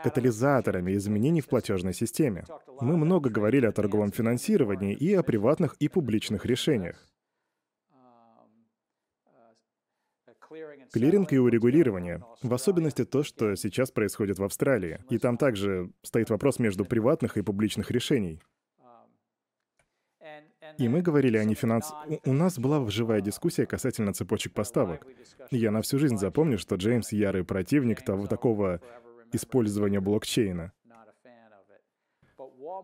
[0.02, 2.44] катализаторами изменений в платежной системе.
[2.80, 7.06] Мы много говорили о торговом финансировании и о приватных и публичных решениях.
[10.92, 12.22] Клиринг и урегулирование.
[12.42, 14.98] В особенности то, что сейчас происходит в Австралии.
[15.08, 18.40] И там также стоит вопрос между приватных и публичных решений.
[20.78, 21.92] И мы говорили о нефинанс...
[22.24, 25.06] У нас была живая дискуссия касательно цепочек поставок.
[25.50, 28.80] Я на всю жизнь запомню, что Джеймс ярый противник того такого
[29.32, 30.72] использования блокчейна.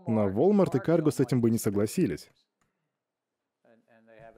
[0.07, 2.31] Но Walmart и Cargo с этим бы не согласились.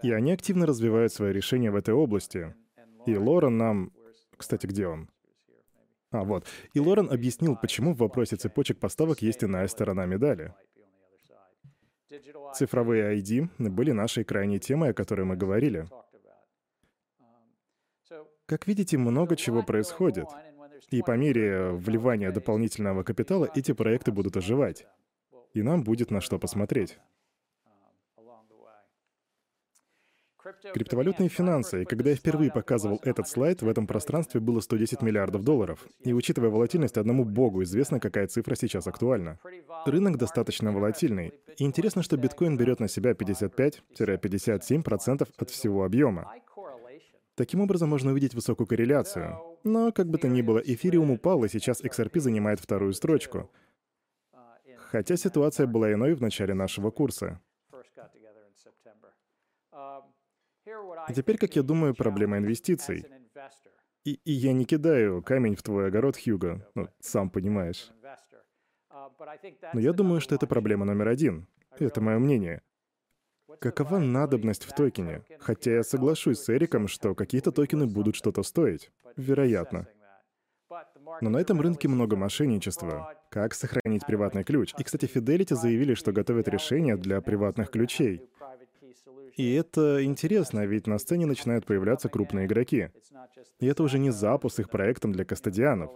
[0.02, 2.54] И они активно развивают свои решения в этой области.
[3.06, 3.92] И Лорен нам...
[4.36, 5.10] Кстати, где он?
[6.10, 6.46] А, вот.
[6.72, 10.54] И Лорен объяснил, почему в вопросе цепочек поставок есть иная сторона медали.
[12.54, 15.86] Цифровые ID были нашей крайней темой, о которой мы говорили.
[18.46, 20.26] Как видите, много чего происходит.
[20.90, 24.86] И по мере вливания дополнительного капитала эти проекты будут оживать.
[25.54, 26.98] И нам будет на что посмотреть.
[30.72, 31.82] Криптовалютные финансы.
[31.82, 35.86] И когда я впервые показывал этот слайд, в этом пространстве было 110 миллиардов долларов.
[36.00, 39.38] И учитывая волатильность, одному богу известно, какая цифра сейчас актуальна.
[39.86, 41.32] Рынок достаточно волатильный.
[41.58, 46.32] И интересно, что биткоин берет на себя 55-57% от всего объема.
[47.34, 49.38] Таким образом, можно увидеть высокую корреляцию.
[49.64, 53.50] Но, как бы то ни было, эфириум упал, и сейчас XRP занимает вторую строчку.
[54.76, 57.40] Хотя ситуация была иной в начале нашего курса.
[60.66, 63.06] А теперь, как я думаю, проблема инвестиций.
[64.04, 67.90] И, и я не кидаю камень в твой огород, Хьюго, ну, сам понимаешь.
[69.74, 71.46] Но я думаю, что это проблема номер один.
[71.78, 72.62] Это мое мнение.
[73.58, 75.22] Какова надобность в токене?
[75.38, 78.90] Хотя я соглашусь с Эриком, что какие-то токены будут что-то стоить.
[79.16, 79.86] Вероятно.
[81.20, 83.14] Но на этом рынке много мошенничества.
[83.28, 84.72] Как сохранить приватный ключ?
[84.78, 88.22] И, кстати, Fidelity заявили, что готовят решение для приватных ключей.
[89.36, 92.90] И это интересно, ведь на сцене начинают появляться крупные игроки.
[93.58, 95.90] И это уже не запуск их проектом для кастодианов.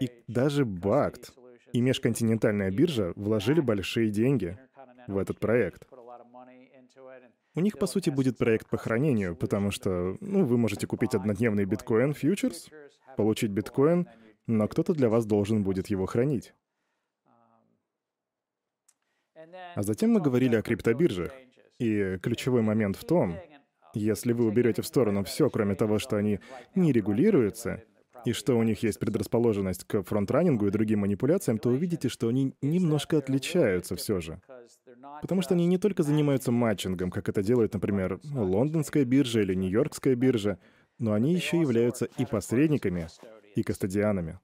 [0.00, 1.32] И даже Бакт
[1.72, 4.58] и межконтинентальная биржа вложили большие деньги
[5.06, 5.86] в этот проект.
[7.54, 11.64] У них, по сути, будет проект по хранению, потому что ну, вы можете купить однодневный
[11.64, 12.70] биткоин фьючерс,
[13.16, 14.08] получить биткоин,
[14.46, 16.54] но кто-то для вас должен будет его хранить.
[19.74, 21.32] А затем мы говорили о криптобиржах.
[21.80, 23.36] И ключевой момент в том,
[23.94, 26.38] если вы уберете в сторону все, кроме того, что они
[26.74, 27.82] не регулируются,
[28.26, 32.54] и что у них есть предрасположенность к фронтранингу и другим манипуляциям, то увидите, что они
[32.60, 34.40] немножко отличаются все же.
[35.22, 40.14] Потому что они не только занимаются матчингом, как это делает, например, лондонская биржа или нью-йоркская
[40.16, 40.58] биржа,
[40.98, 43.08] но они еще являются и посредниками,
[43.56, 44.38] и кастодианами.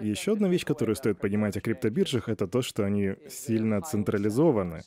[0.00, 4.82] Еще одна вещь, которую стоит понимать о криптобиржах, это то, что они сильно централизованы.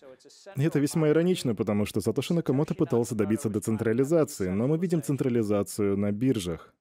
[0.56, 5.98] И это весьма иронично, потому что Сатоши Накамото пытался добиться децентрализации, но мы видим централизацию
[5.98, 6.74] на биржах.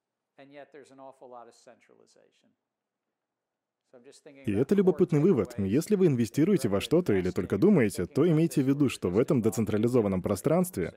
[4.45, 5.55] И это любопытный вывод.
[5.57, 9.41] Если вы инвестируете во что-то или только думаете, то имейте в виду, что в этом
[9.41, 10.93] децентрализованном пространстве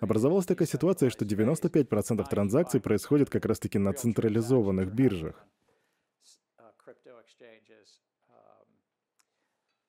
[0.00, 5.46] образовалась такая ситуация, что 95% транзакций происходит как раз-таки на централизованных биржах.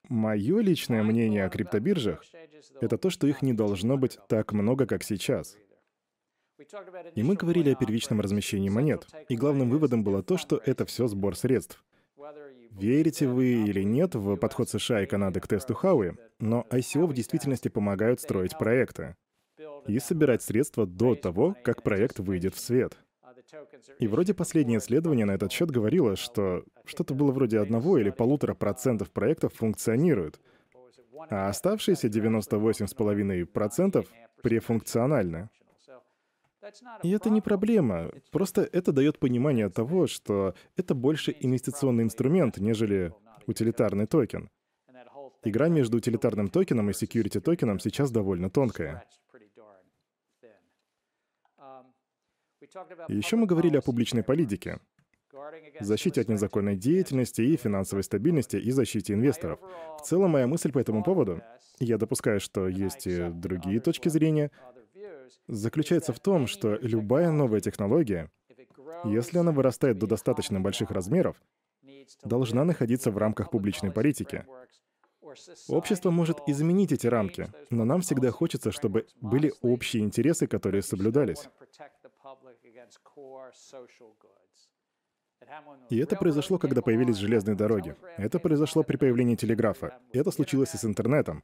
[0.09, 2.23] Мое личное мнение о криптобиржах—
[2.81, 5.55] это то, что их не должно быть так много, как сейчас.
[7.15, 9.07] И мы говорили о первичном размещении монет.
[9.29, 11.83] И главным выводом было то, что это все сбор средств.
[12.71, 17.13] Верите вы или нет в подход США и Канады к тесту Хауи, но ICO в
[17.13, 19.15] действительности помогают строить проекты
[19.87, 22.97] и собирать средства до того, как проект выйдет в свет.
[23.99, 28.53] И вроде последнее исследование на этот счет говорило, что что-то было вроде одного или полутора
[28.53, 30.39] процентов проектов функционируют,
[31.29, 34.07] а оставшиеся 98,5%
[34.41, 35.49] префункциональны.
[37.03, 43.13] И это не проблема, просто это дает понимание того, что это больше инвестиционный инструмент, нежели
[43.47, 44.49] утилитарный токен.
[45.43, 49.05] Игра между утилитарным токеном и security токеном сейчас довольно тонкая.
[53.07, 54.79] Еще мы говорили о публичной политике,
[55.79, 59.59] защите от незаконной деятельности и финансовой стабильности и защите инвесторов.
[59.99, 61.41] В целом, моя мысль по этому поводу,
[61.79, 64.51] я допускаю, что есть и другие точки зрения,
[65.47, 68.29] заключается в том, что любая новая технология,
[69.05, 71.41] если она вырастает до достаточно больших размеров,
[72.23, 74.45] должна находиться в рамках публичной политики.
[75.67, 81.49] Общество может изменить эти рамки, но нам всегда хочется, чтобы были общие интересы, которые соблюдались.
[85.89, 87.95] И это произошло, когда появились железные дороги.
[88.17, 89.99] Это произошло при появлении телеграфа.
[90.11, 91.43] Это случилось и с интернетом.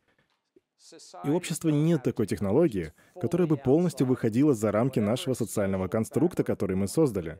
[1.23, 6.43] И у общества нет такой технологии, которая бы полностью выходила за рамки нашего социального конструкта,
[6.43, 7.39] который мы создали.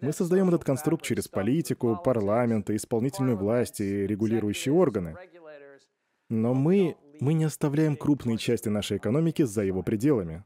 [0.00, 5.16] Мы создаем этот конструкт через политику, парламент, исполнительную власть и регулирующие органы.
[6.28, 10.44] Но мы, мы не оставляем крупные части нашей экономики за его пределами.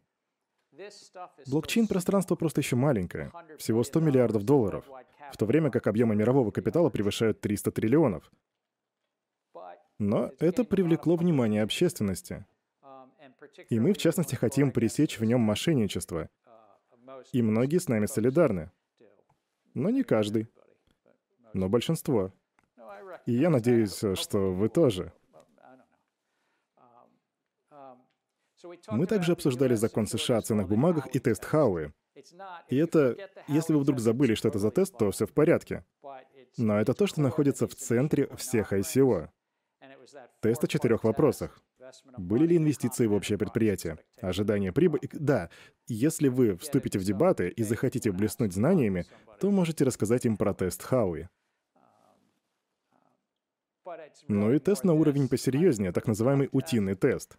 [1.47, 4.85] Блокчейн-пространство просто еще маленькое, всего 100 миллиардов долларов,
[5.33, 8.31] в то время как объемы мирового капитала превышают 300 триллионов.
[9.99, 12.47] Но это привлекло внимание общественности.
[13.69, 16.29] И мы, в частности, хотим пресечь в нем мошенничество.
[17.33, 18.71] И многие с нами солидарны.
[19.75, 20.49] Но не каждый.
[21.53, 22.33] Но большинство.
[23.27, 25.13] И я надеюсь, что вы тоже.
[28.89, 31.93] Мы также обсуждали закон США о ценных бумагах и тест Хауи.
[32.69, 33.17] И это,
[33.49, 35.85] если вы вдруг забыли, что это за тест, то все в порядке.
[36.57, 39.29] Но это то, что находится в центре всех ICO.
[40.41, 41.61] Тест о четырех вопросах.
[42.17, 43.99] Были ли инвестиции в общее предприятие?
[44.21, 45.09] Ожидание прибыли?
[45.13, 45.51] Да.
[45.87, 49.07] Если вы вступите в дебаты и захотите блеснуть знаниями,
[49.41, 51.29] то можете рассказать им про тест Хауи.
[54.29, 57.37] Ну и тест на уровень посерьезнее, так называемый утиный тест.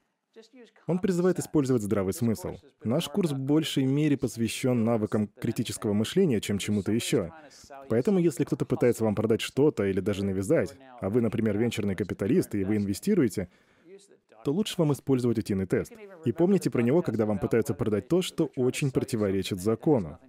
[0.88, 2.58] Он призывает использовать здравый смысл.
[2.84, 7.32] Наш курс в большей мере посвящен навыкам критического мышления, чем чему-то еще.
[7.90, 12.56] Поэтому, если кто-то пытается вам продать что-то или даже навязать, а вы, например, венчурный капиталист,
[12.56, 13.50] и вы инвестируете,
[14.44, 15.92] то лучше вам использовать утиный тест.
[16.26, 20.20] И помните про него, когда вам пытаются продать то, что очень противоречит закону.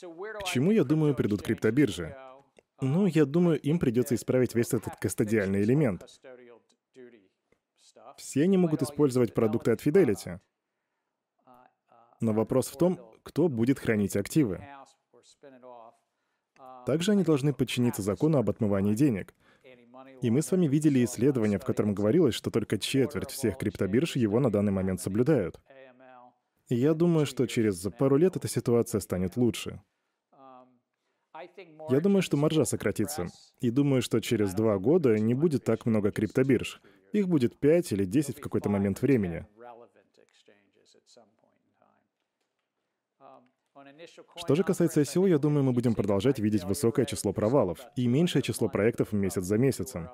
[0.00, 2.16] К чему, я думаю, придут криптобиржи?
[2.80, 6.04] Ну, я думаю, им придется исправить весь этот кастодиальный элемент.
[8.16, 10.40] Все они могут использовать продукты от Fidelity.
[12.20, 14.64] Но вопрос в том, кто будет хранить активы.
[16.86, 19.34] Также они должны подчиниться закону об отмывании денег.
[20.22, 24.40] И мы с вами видели исследование, в котором говорилось, что только четверть всех криптобирж его
[24.40, 25.60] на данный момент соблюдают.
[26.68, 29.80] И я думаю, что через пару лет эта ситуация станет лучше.
[31.88, 33.28] Я думаю, что маржа сократится.
[33.60, 36.80] И думаю, что через два года не будет так много криптобирж.
[37.12, 39.46] Их будет 5 или 10 в какой-то момент времени.
[44.36, 48.42] Что же касается ICO, я думаю, мы будем продолжать видеть высокое число провалов и меньшее
[48.42, 50.08] число проектов месяц за месяцем.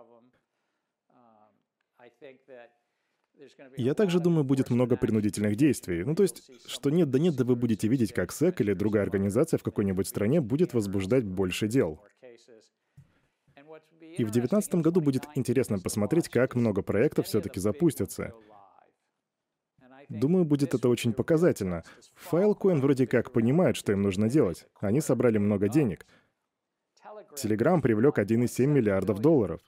[3.77, 6.05] Я также думаю, будет много принудительных действий.
[6.05, 9.03] Ну, то есть, что нет да нет, да вы будете видеть, как СЭК или другая
[9.03, 12.01] организация в какой-нибудь стране будет возбуждать больше дел.
[14.17, 18.33] И в 2019 году будет интересно посмотреть, как много проектов все-таки запустятся.
[20.09, 21.83] Думаю, будет это очень показательно.
[22.31, 24.67] Filecoin вроде как понимают, что им нужно делать.
[24.81, 26.07] Они собрали много денег.
[27.35, 29.61] Telegram привлек 1,7 миллиардов долларов.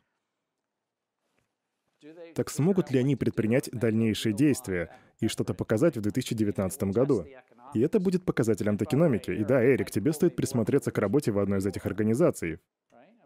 [2.37, 7.24] Так смогут ли они предпринять дальнейшие действия и что-то показать в 2019 году?
[7.72, 9.30] И это будет показателем токеномики.
[9.30, 12.59] И да, Эрик, тебе стоит присмотреться к работе в одной из этих организаций.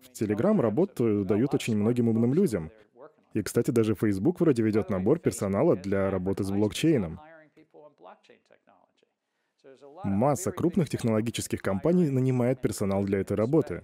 [0.01, 2.71] В Telegram работу дают очень многим умным людям.
[3.35, 7.19] И, кстати, даже Facebook вроде ведет набор персонала для работы с блокчейном.
[10.05, 13.83] Масса крупных технологических компаний нанимает персонал для этой работы.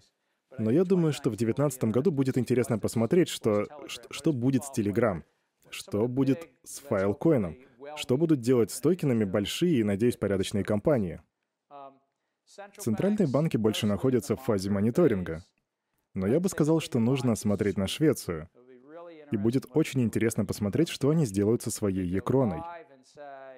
[0.58, 4.70] Но я думаю, что в 2019 году будет интересно посмотреть, что, что, что будет с
[4.76, 5.22] Telegram,
[5.70, 7.56] что будет с файлкоином,
[7.96, 11.20] что будут делать с токенами большие и, надеюсь, порядочные компании.
[12.78, 15.44] Центральные банки больше находятся в фазе мониторинга.
[16.14, 18.48] Но я бы сказал, что нужно смотреть на Швецию.
[19.30, 22.62] И будет очень интересно посмотреть, что они сделают со своей Екроной.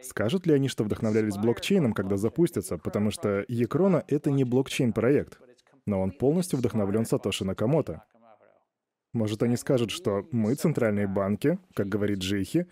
[0.03, 5.41] Скажут ли они, что вдохновлялись блокчейном, когда запустятся, потому что Екрона— это не блокчейн-проект,
[5.89, 8.05] но он полностью вдохновлен Сатоши Накамото.
[9.15, 12.67] Может, они скажут, что мы, центральные банки, как говорит Джейхи,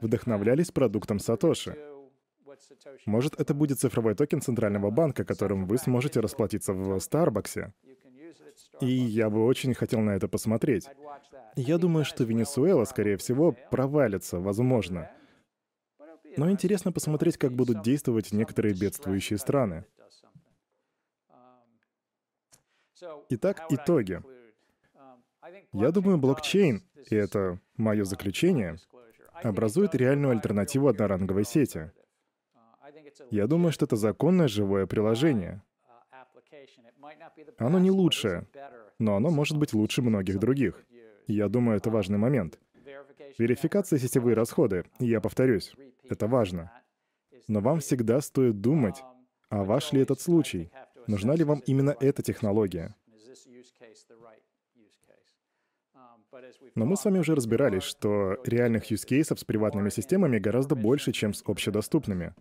[0.00, 1.76] вдохновлялись продуктом Сатоши.
[3.06, 7.72] Может, это будет цифровой токен Центрального банка, которым вы сможете расплатиться в Старбаксе.
[8.80, 10.88] И я бы очень хотел на это посмотреть.
[11.56, 15.10] Я думаю, что Венесуэла, скорее всего, провалится, возможно.
[16.36, 19.84] Но интересно посмотреть, как будут действовать некоторые бедствующие страны.
[23.30, 24.20] Итак, итоги.
[25.72, 28.76] Я думаю, блокчейн, и это мое заключение,
[29.42, 31.90] образует реальную альтернативу одноранговой сети.
[33.30, 35.62] Я думаю, что это законное живое приложение.
[37.58, 38.46] Оно не лучшее,
[38.98, 40.84] но оно может быть лучше многих других.
[41.26, 42.58] Я думаю, это важный момент.
[43.38, 45.74] Верификация сетевые расходы, я повторюсь,
[46.08, 46.70] это важно.
[47.48, 49.02] Но вам всегда стоит думать,
[49.48, 50.70] а ваш ли этот случай?
[51.06, 52.94] Нужна ли вам именно эта технология?
[56.74, 61.12] Но мы с вами уже разбирались, что реальных use cases с приватными системами гораздо больше,
[61.12, 62.34] чем с общедоступными.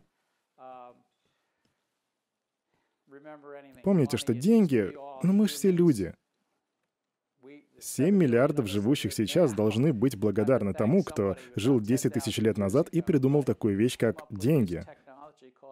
[3.83, 4.93] Помните, что деньги,
[5.23, 6.13] ну мы же все люди.
[7.79, 13.01] 7 миллиардов живущих сейчас должны быть благодарны тому, кто жил 10 тысяч лет назад и
[13.01, 14.85] придумал такую вещь, как деньги.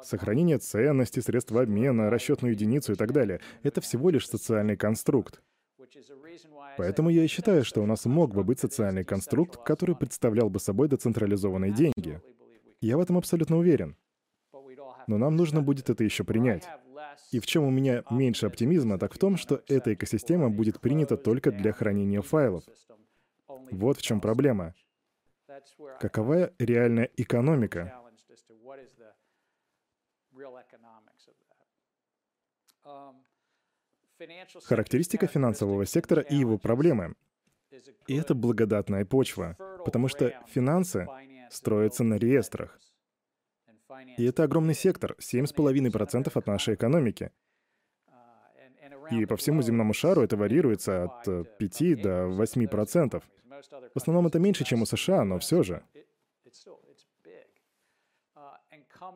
[0.03, 5.41] Сохранение ценности, средства обмена, расчетную единицу и так далее— это всего лишь социальный конструкт.
[6.77, 10.59] Поэтому я и считаю, что у нас мог бы быть социальный конструкт, который представлял бы
[10.59, 12.21] собой децентрализованные деньги.
[12.81, 13.97] Я в этом абсолютно уверен.
[15.07, 16.67] Но нам нужно будет это еще принять.
[17.31, 21.17] И в чем у меня меньше оптимизма, так в том, что эта экосистема будет принята
[21.17, 22.63] только для хранения файлов.
[23.71, 24.73] Вот в чем проблема.
[25.99, 27.98] Какова реальная экономика?
[34.63, 37.15] Характеристика финансового сектора и его проблемы.
[38.07, 39.55] И это благодатная почва,
[39.85, 41.07] потому что финансы
[41.49, 42.79] строятся на реестрах.
[44.17, 47.31] И это огромный сектор, 7,5% от нашей экономики.
[49.11, 53.23] И по всему земному шару это варьируется от 5 до 8%.
[53.93, 55.83] В основном это меньше, чем у США, но все же.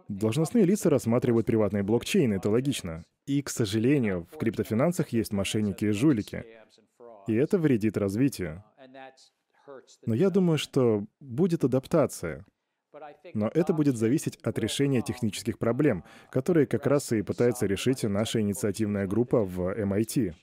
[0.08, 3.04] Должностные лица рассматривают приватные блокчейны, это логично.
[3.26, 6.46] И, к сожалению, в криптофинансах есть мошенники и жулики.
[7.28, 8.64] И это вредит развитию.
[10.06, 12.46] Но я думаю, что будет адаптация.
[13.34, 18.40] Но это будет зависеть от решения технических проблем, которые как раз и пытается решить наша
[18.42, 20.34] инициативная группа в MIT.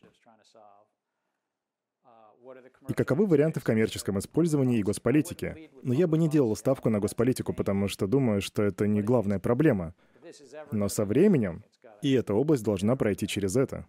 [2.91, 5.71] И каковы варианты в коммерческом использовании и госполитике?
[5.85, 9.39] Но я бы не делал ставку на госполитику, потому что думаю, что это не главная
[9.39, 9.95] проблема.
[10.73, 11.65] Но со временем
[12.03, 13.87] и эта область должна пройти через это.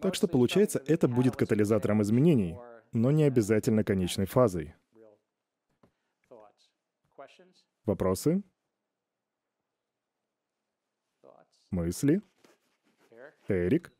[0.00, 2.56] Так что получается, это будет катализатором изменений,
[2.92, 4.76] но не обязательно конечной фазой.
[7.84, 8.44] Вопросы?
[11.72, 12.22] Мысли?
[13.48, 13.92] Эрик?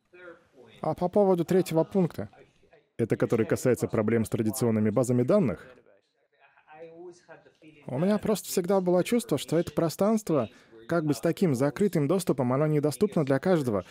[0.81, 2.31] А по поводу третьего пункта?
[2.97, 5.67] Это который касается проблем с традиционными базами данных?
[7.87, 10.49] У меня просто всегда было чувство, что это пространство
[10.87, 13.85] как бы с таким закрытым доступом, оно недоступно для каждого,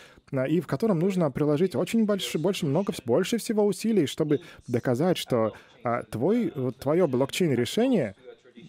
[0.48, 5.54] и в котором нужно приложить очень больше, больше много, больше всего усилий, чтобы доказать, что
[5.82, 8.14] а, твой, твое блокчейн-решение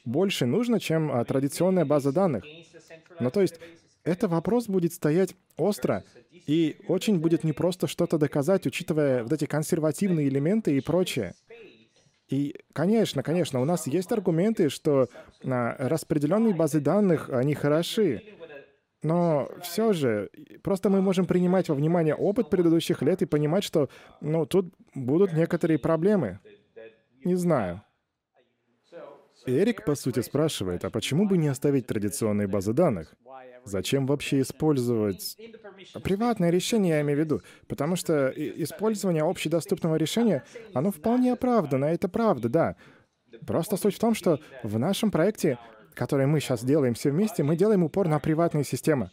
[0.05, 2.43] больше нужно, чем а, традиционная база данных.
[3.19, 3.59] Ну, то есть,
[4.03, 10.27] это вопрос будет стоять остро, и очень будет непросто что-то доказать, учитывая вот эти консервативные
[10.27, 11.33] элементы и прочее.
[12.27, 15.07] И, конечно, конечно, у нас есть аргументы, что
[15.43, 18.23] а, распределенные базы данных, они хороши.
[19.03, 20.31] Но все же,
[20.63, 23.89] просто мы можем принимать во внимание опыт предыдущих лет и понимать, что,
[24.21, 26.39] ну, тут будут некоторые проблемы.
[27.23, 27.83] Не знаю.
[29.45, 33.15] Эрик, по сути, спрашивает, а почему бы не оставить традиционные базы данных?
[33.63, 35.37] Зачем вообще использовать...
[36.03, 37.41] Приватное решение, я имею в виду.
[37.67, 40.43] Потому что использование общедоступного решения,
[40.73, 42.75] оно вполне оправдано, это правда, да.
[43.45, 45.57] Просто суть в том, что в нашем проекте,
[45.93, 49.11] который мы сейчас делаем все вместе, мы делаем упор на приватные системы.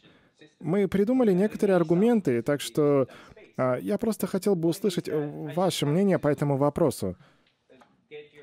[0.61, 3.09] Мы придумали некоторые аргументы, так что
[3.57, 7.17] а, я просто хотел бы услышать ваше мнение по этому вопросу.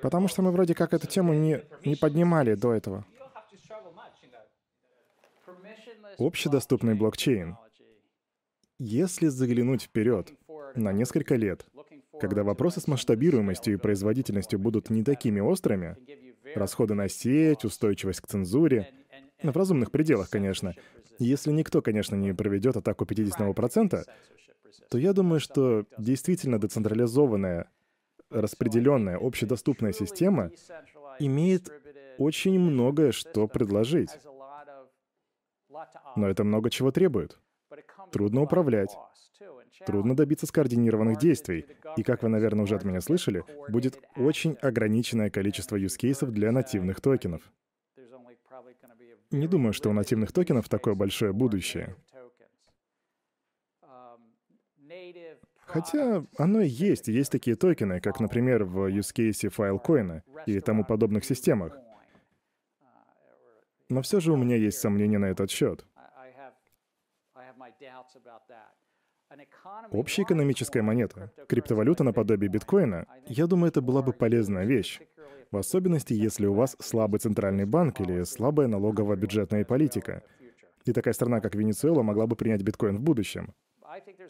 [0.02, 3.06] Потому что мы вроде как эту тему не, не поднимали до этого.
[6.18, 7.58] Общедоступный блокчейн.
[8.78, 10.34] Если заглянуть вперед
[10.76, 11.66] на несколько лет,
[12.20, 15.98] когда вопросы с масштабируемостью и производительностью будут не такими острыми,
[16.56, 18.92] расходы на сеть, устойчивость к цензуре,
[19.42, 20.76] в разумных пределах, конечно,
[21.18, 24.06] если никто, конечно, не проведет атаку 50%,
[24.90, 27.70] то я думаю, что действительно децентрализованная,
[28.30, 30.52] распределенная, общедоступная система
[31.20, 31.72] имеет
[32.18, 34.10] очень многое, что предложить.
[36.16, 37.38] Но это много чего требует.
[38.12, 38.96] Трудно управлять.
[39.86, 41.66] Трудно добиться скоординированных действий.
[41.96, 47.00] И, как вы, наверное, уже от меня слышали, будет очень ограниченное количество юзкейсов для нативных
[47.00, 47.42] токенов.
[49.32, 51.96] Не думаю, что у нативных токенов такое большое будущее.
[55.70, 57.08] Хотя оно и есть.
[57.08, 61.78] Есть такие токены, как, например, в use case Filecoin и тому подобных системах.
[63.88, 65.86] Но все же у меня есть сомнения на этот счет.
[69.92, 75.00] Общая экономическая монета, криптовалюта наподобие биткоина, я думаю, это была бы полезная вещь.
[75.52, 80.24] В особенности, если у вас слабый центральный банк или слабая налоговая бюджетная политика.
[80.86, 83.54] И такая страна, как Венесуэла, могла бы принять биткоин в будущем.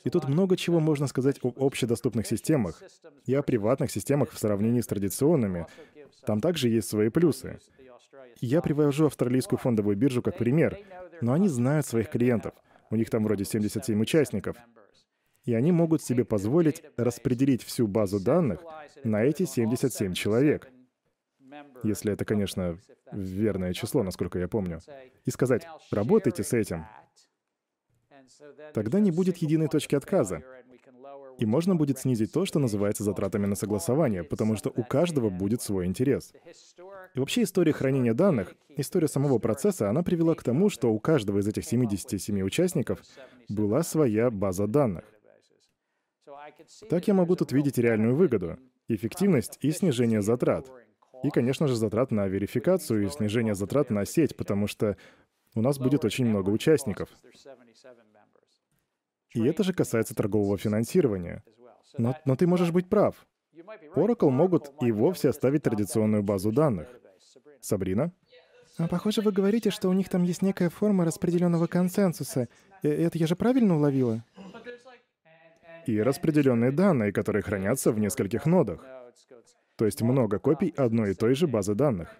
[0.03, 2.81] И тут много чего можно сказать об общедоступных системах
[3.25, 5.67] и о приватных системах в сравнении с традиционными.
[6.25, 7.59] Там также есть свои плюсы.
[8.41, 10.79] Я привожу австралийскую фондовую биржу как пример,
[11.21, 12.53] но они знают своих клиентов.
[12.89, 14.57] У них там вроде 77 участников.
[15.43, 18.61] И они могут себе позволить распределить всю базу данных
[19.03, 20.69] на эти 77 человек.
[21.83, 22.77] Если это, конечно,
[23.11, 24.79] верное число, насколько я помню.
[25.25, 26.85] И сказать, работайте с этим.
[28.73, 30.43] Тогда не будет единой точки отказа.
[31.37, 35.61] И можно будет снизить то, что называется затратами на согласование, потому что у каждого будет
[35.61, 36.33] свой интерес.
[37.15, 41.39] И вообще история хранения данных, история самого процесса, она привела к тому, что у каждого
[41.39, 43.01] из этих 77 участников
[43.47, 45.05] была своя база данных.
[46.89, 48.57] Так я могу тут видеть реальную выгоду,
[48.87, 50.69] эффективность и снижение затрат.
[51.23, 54.97] И, конечно же, затрат на верификацию и снижение затрат на сеть, потому что
[55.55, 57.09] у нас будет очень много участников.
[59.33, 61.43] И это же касается торгового финансирования.
[61.97, 63.27] Но, но ты можешь быть прав.
[63.95, 66.87] Oracle могут и вовсе оставить традиционную базу данных.
[67.61, 68.11] Сабрина?
[68.77, 72.47] А, похоже, вы говорите, что у них там есть некая форма распределенного консенсуса.
[72.81, 74.23] Э, это я же правильно уловила?
[75.85, 78.85] И распределенные данные, которые хранятся в нескольких нодах.
[79.75, 82.15] То есть много копий одной и той же базы данных.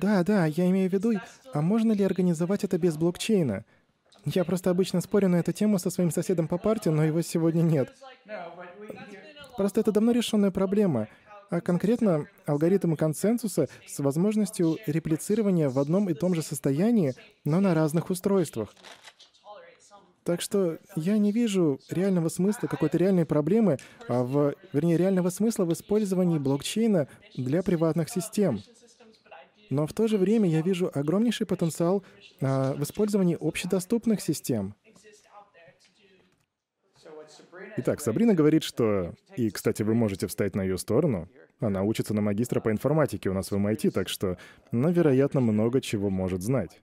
[0.00, 1.12] Да, да, я имею в виду,
[1.52, 3.66] а можно ли организовать это без блокчейна?
[4.24, 7.62] Я просто обычно спорю на эту тему со своим соседом по партии, но его сегодня
[7.62, 7.92] нет.
[9.56, 11.08] Просто это давно решенная проблема.
[11.50, 17.14] А конкретно алгоритм консенсуса с возможностью реплицирования в одном и том же состоянии,
[17.44, 18.74] но на разных устройствах.
[20.24, 23.76] Так что я не вижу реального смысла, какой-то реальной проблемы,
[24.08, 28.62] а в, вернее, реального смысла в использовании блокчейна для приватных систем.
[29.70, 32.04] Но в то же время я вижу огромнейший потенциал
[32.40, 34.74] а, в использовании общедоступных систем.
[37.76, 39.14] Итак, Сабрина говорит, что...
[39.36, 41.28] И, кстати, вы можете встать на ее сторону.
[41.60, 44.38] Она учится на магистра по информатике у нас в MIT, так что
[44.70, 46.80] она, вероятно, много чего может знать.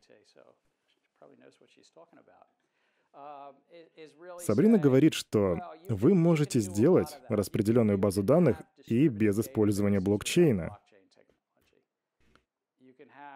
[4.39, 10.77] Сабрина говорит, что вы можете сделать распределенную базу данных и без использования блокчейна.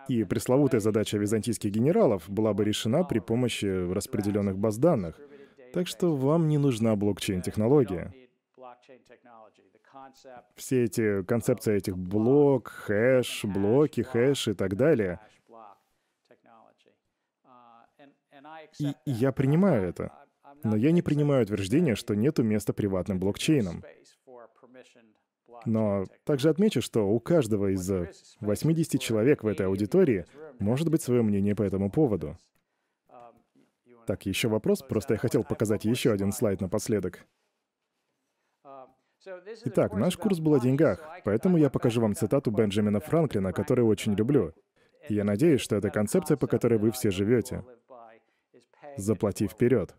[0.07, 5.19] И пресловутая задача византийских генералов была бы решена при помощи распределенных баз данных.
[5.73, 8.13] Так что вам не нужна блокчейн-технология.
[10.55, 15.19] Все эти концепции этих блок, хэш, блоки, хэш и так далее.
[18.79, 20.11] И я принимаю это.
[20.63, 23.83] Но я не принимаю утверждение, что нету места приватным блокчейнам.
[25.65, 27.89] Но также отмечу, что у каждого из
[28.39, 30.25] 80 человек в этой аудитории
[30.59, 32.37] может быть свое мнение по этому поводу.
[34.05, 37.25] Так, еще вопрос, просто я хотел показать еще один слайд напоследок.
[39.65, 44.13] Итак, наш курс был о деньгах, поэтому я покажу вам цитату Бенджамина Франклина, которую очень
[44.13, 44.53] люблю.
[45.09, 47.63] И я надеюсь, что это концепция, по которой вы все живете.
[48.97, 49.95] Заплати вперед.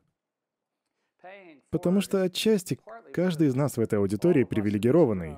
[1.70, 2.78] Потому что отчасти
[3.12, 5.36] каждый из нас в этой аудитории привилегированный.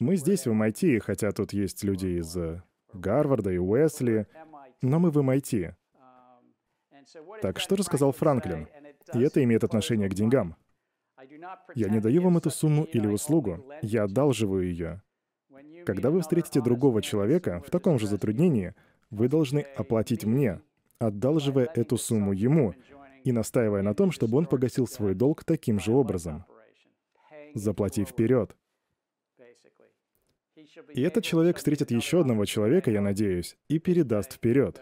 [0.00, 2.62] Мы здесь, в MIT, хотя тут есть люди из э,
[2.94, 4.26] Гарварда и Уэсли,
[4.80, 5.74] но мы в MIT.
[7.42, 8.66] Так что же сказал Франклин?
[9.12, 10.56] И это имеет отношение к деньгам.
[11.74, 15.02] Я не даю вам эту сумму или услугу, я одалживаю ее.
[15.84, 18.74] Когда вы встретите другого человека в таком же затруднении,
[19.10, 20.62] вы должны оплатить мне,
[20.98, 22.74] одалживая эту сумму ему
[23.24, 26.46] и настаивая на том, чтобы он погасил свой долг таким же образом.
[27.52, 28.56] Заплати вперед.
[30.94, 34.80] И этот человек встретит еще одного человека, я надеюсь, и передаст вперед.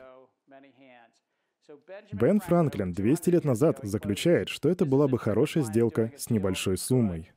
[2.12, 7.30] Бен Франклин 200 лет назад заключает, что это была бы хорошая сделка с небольшой суммой.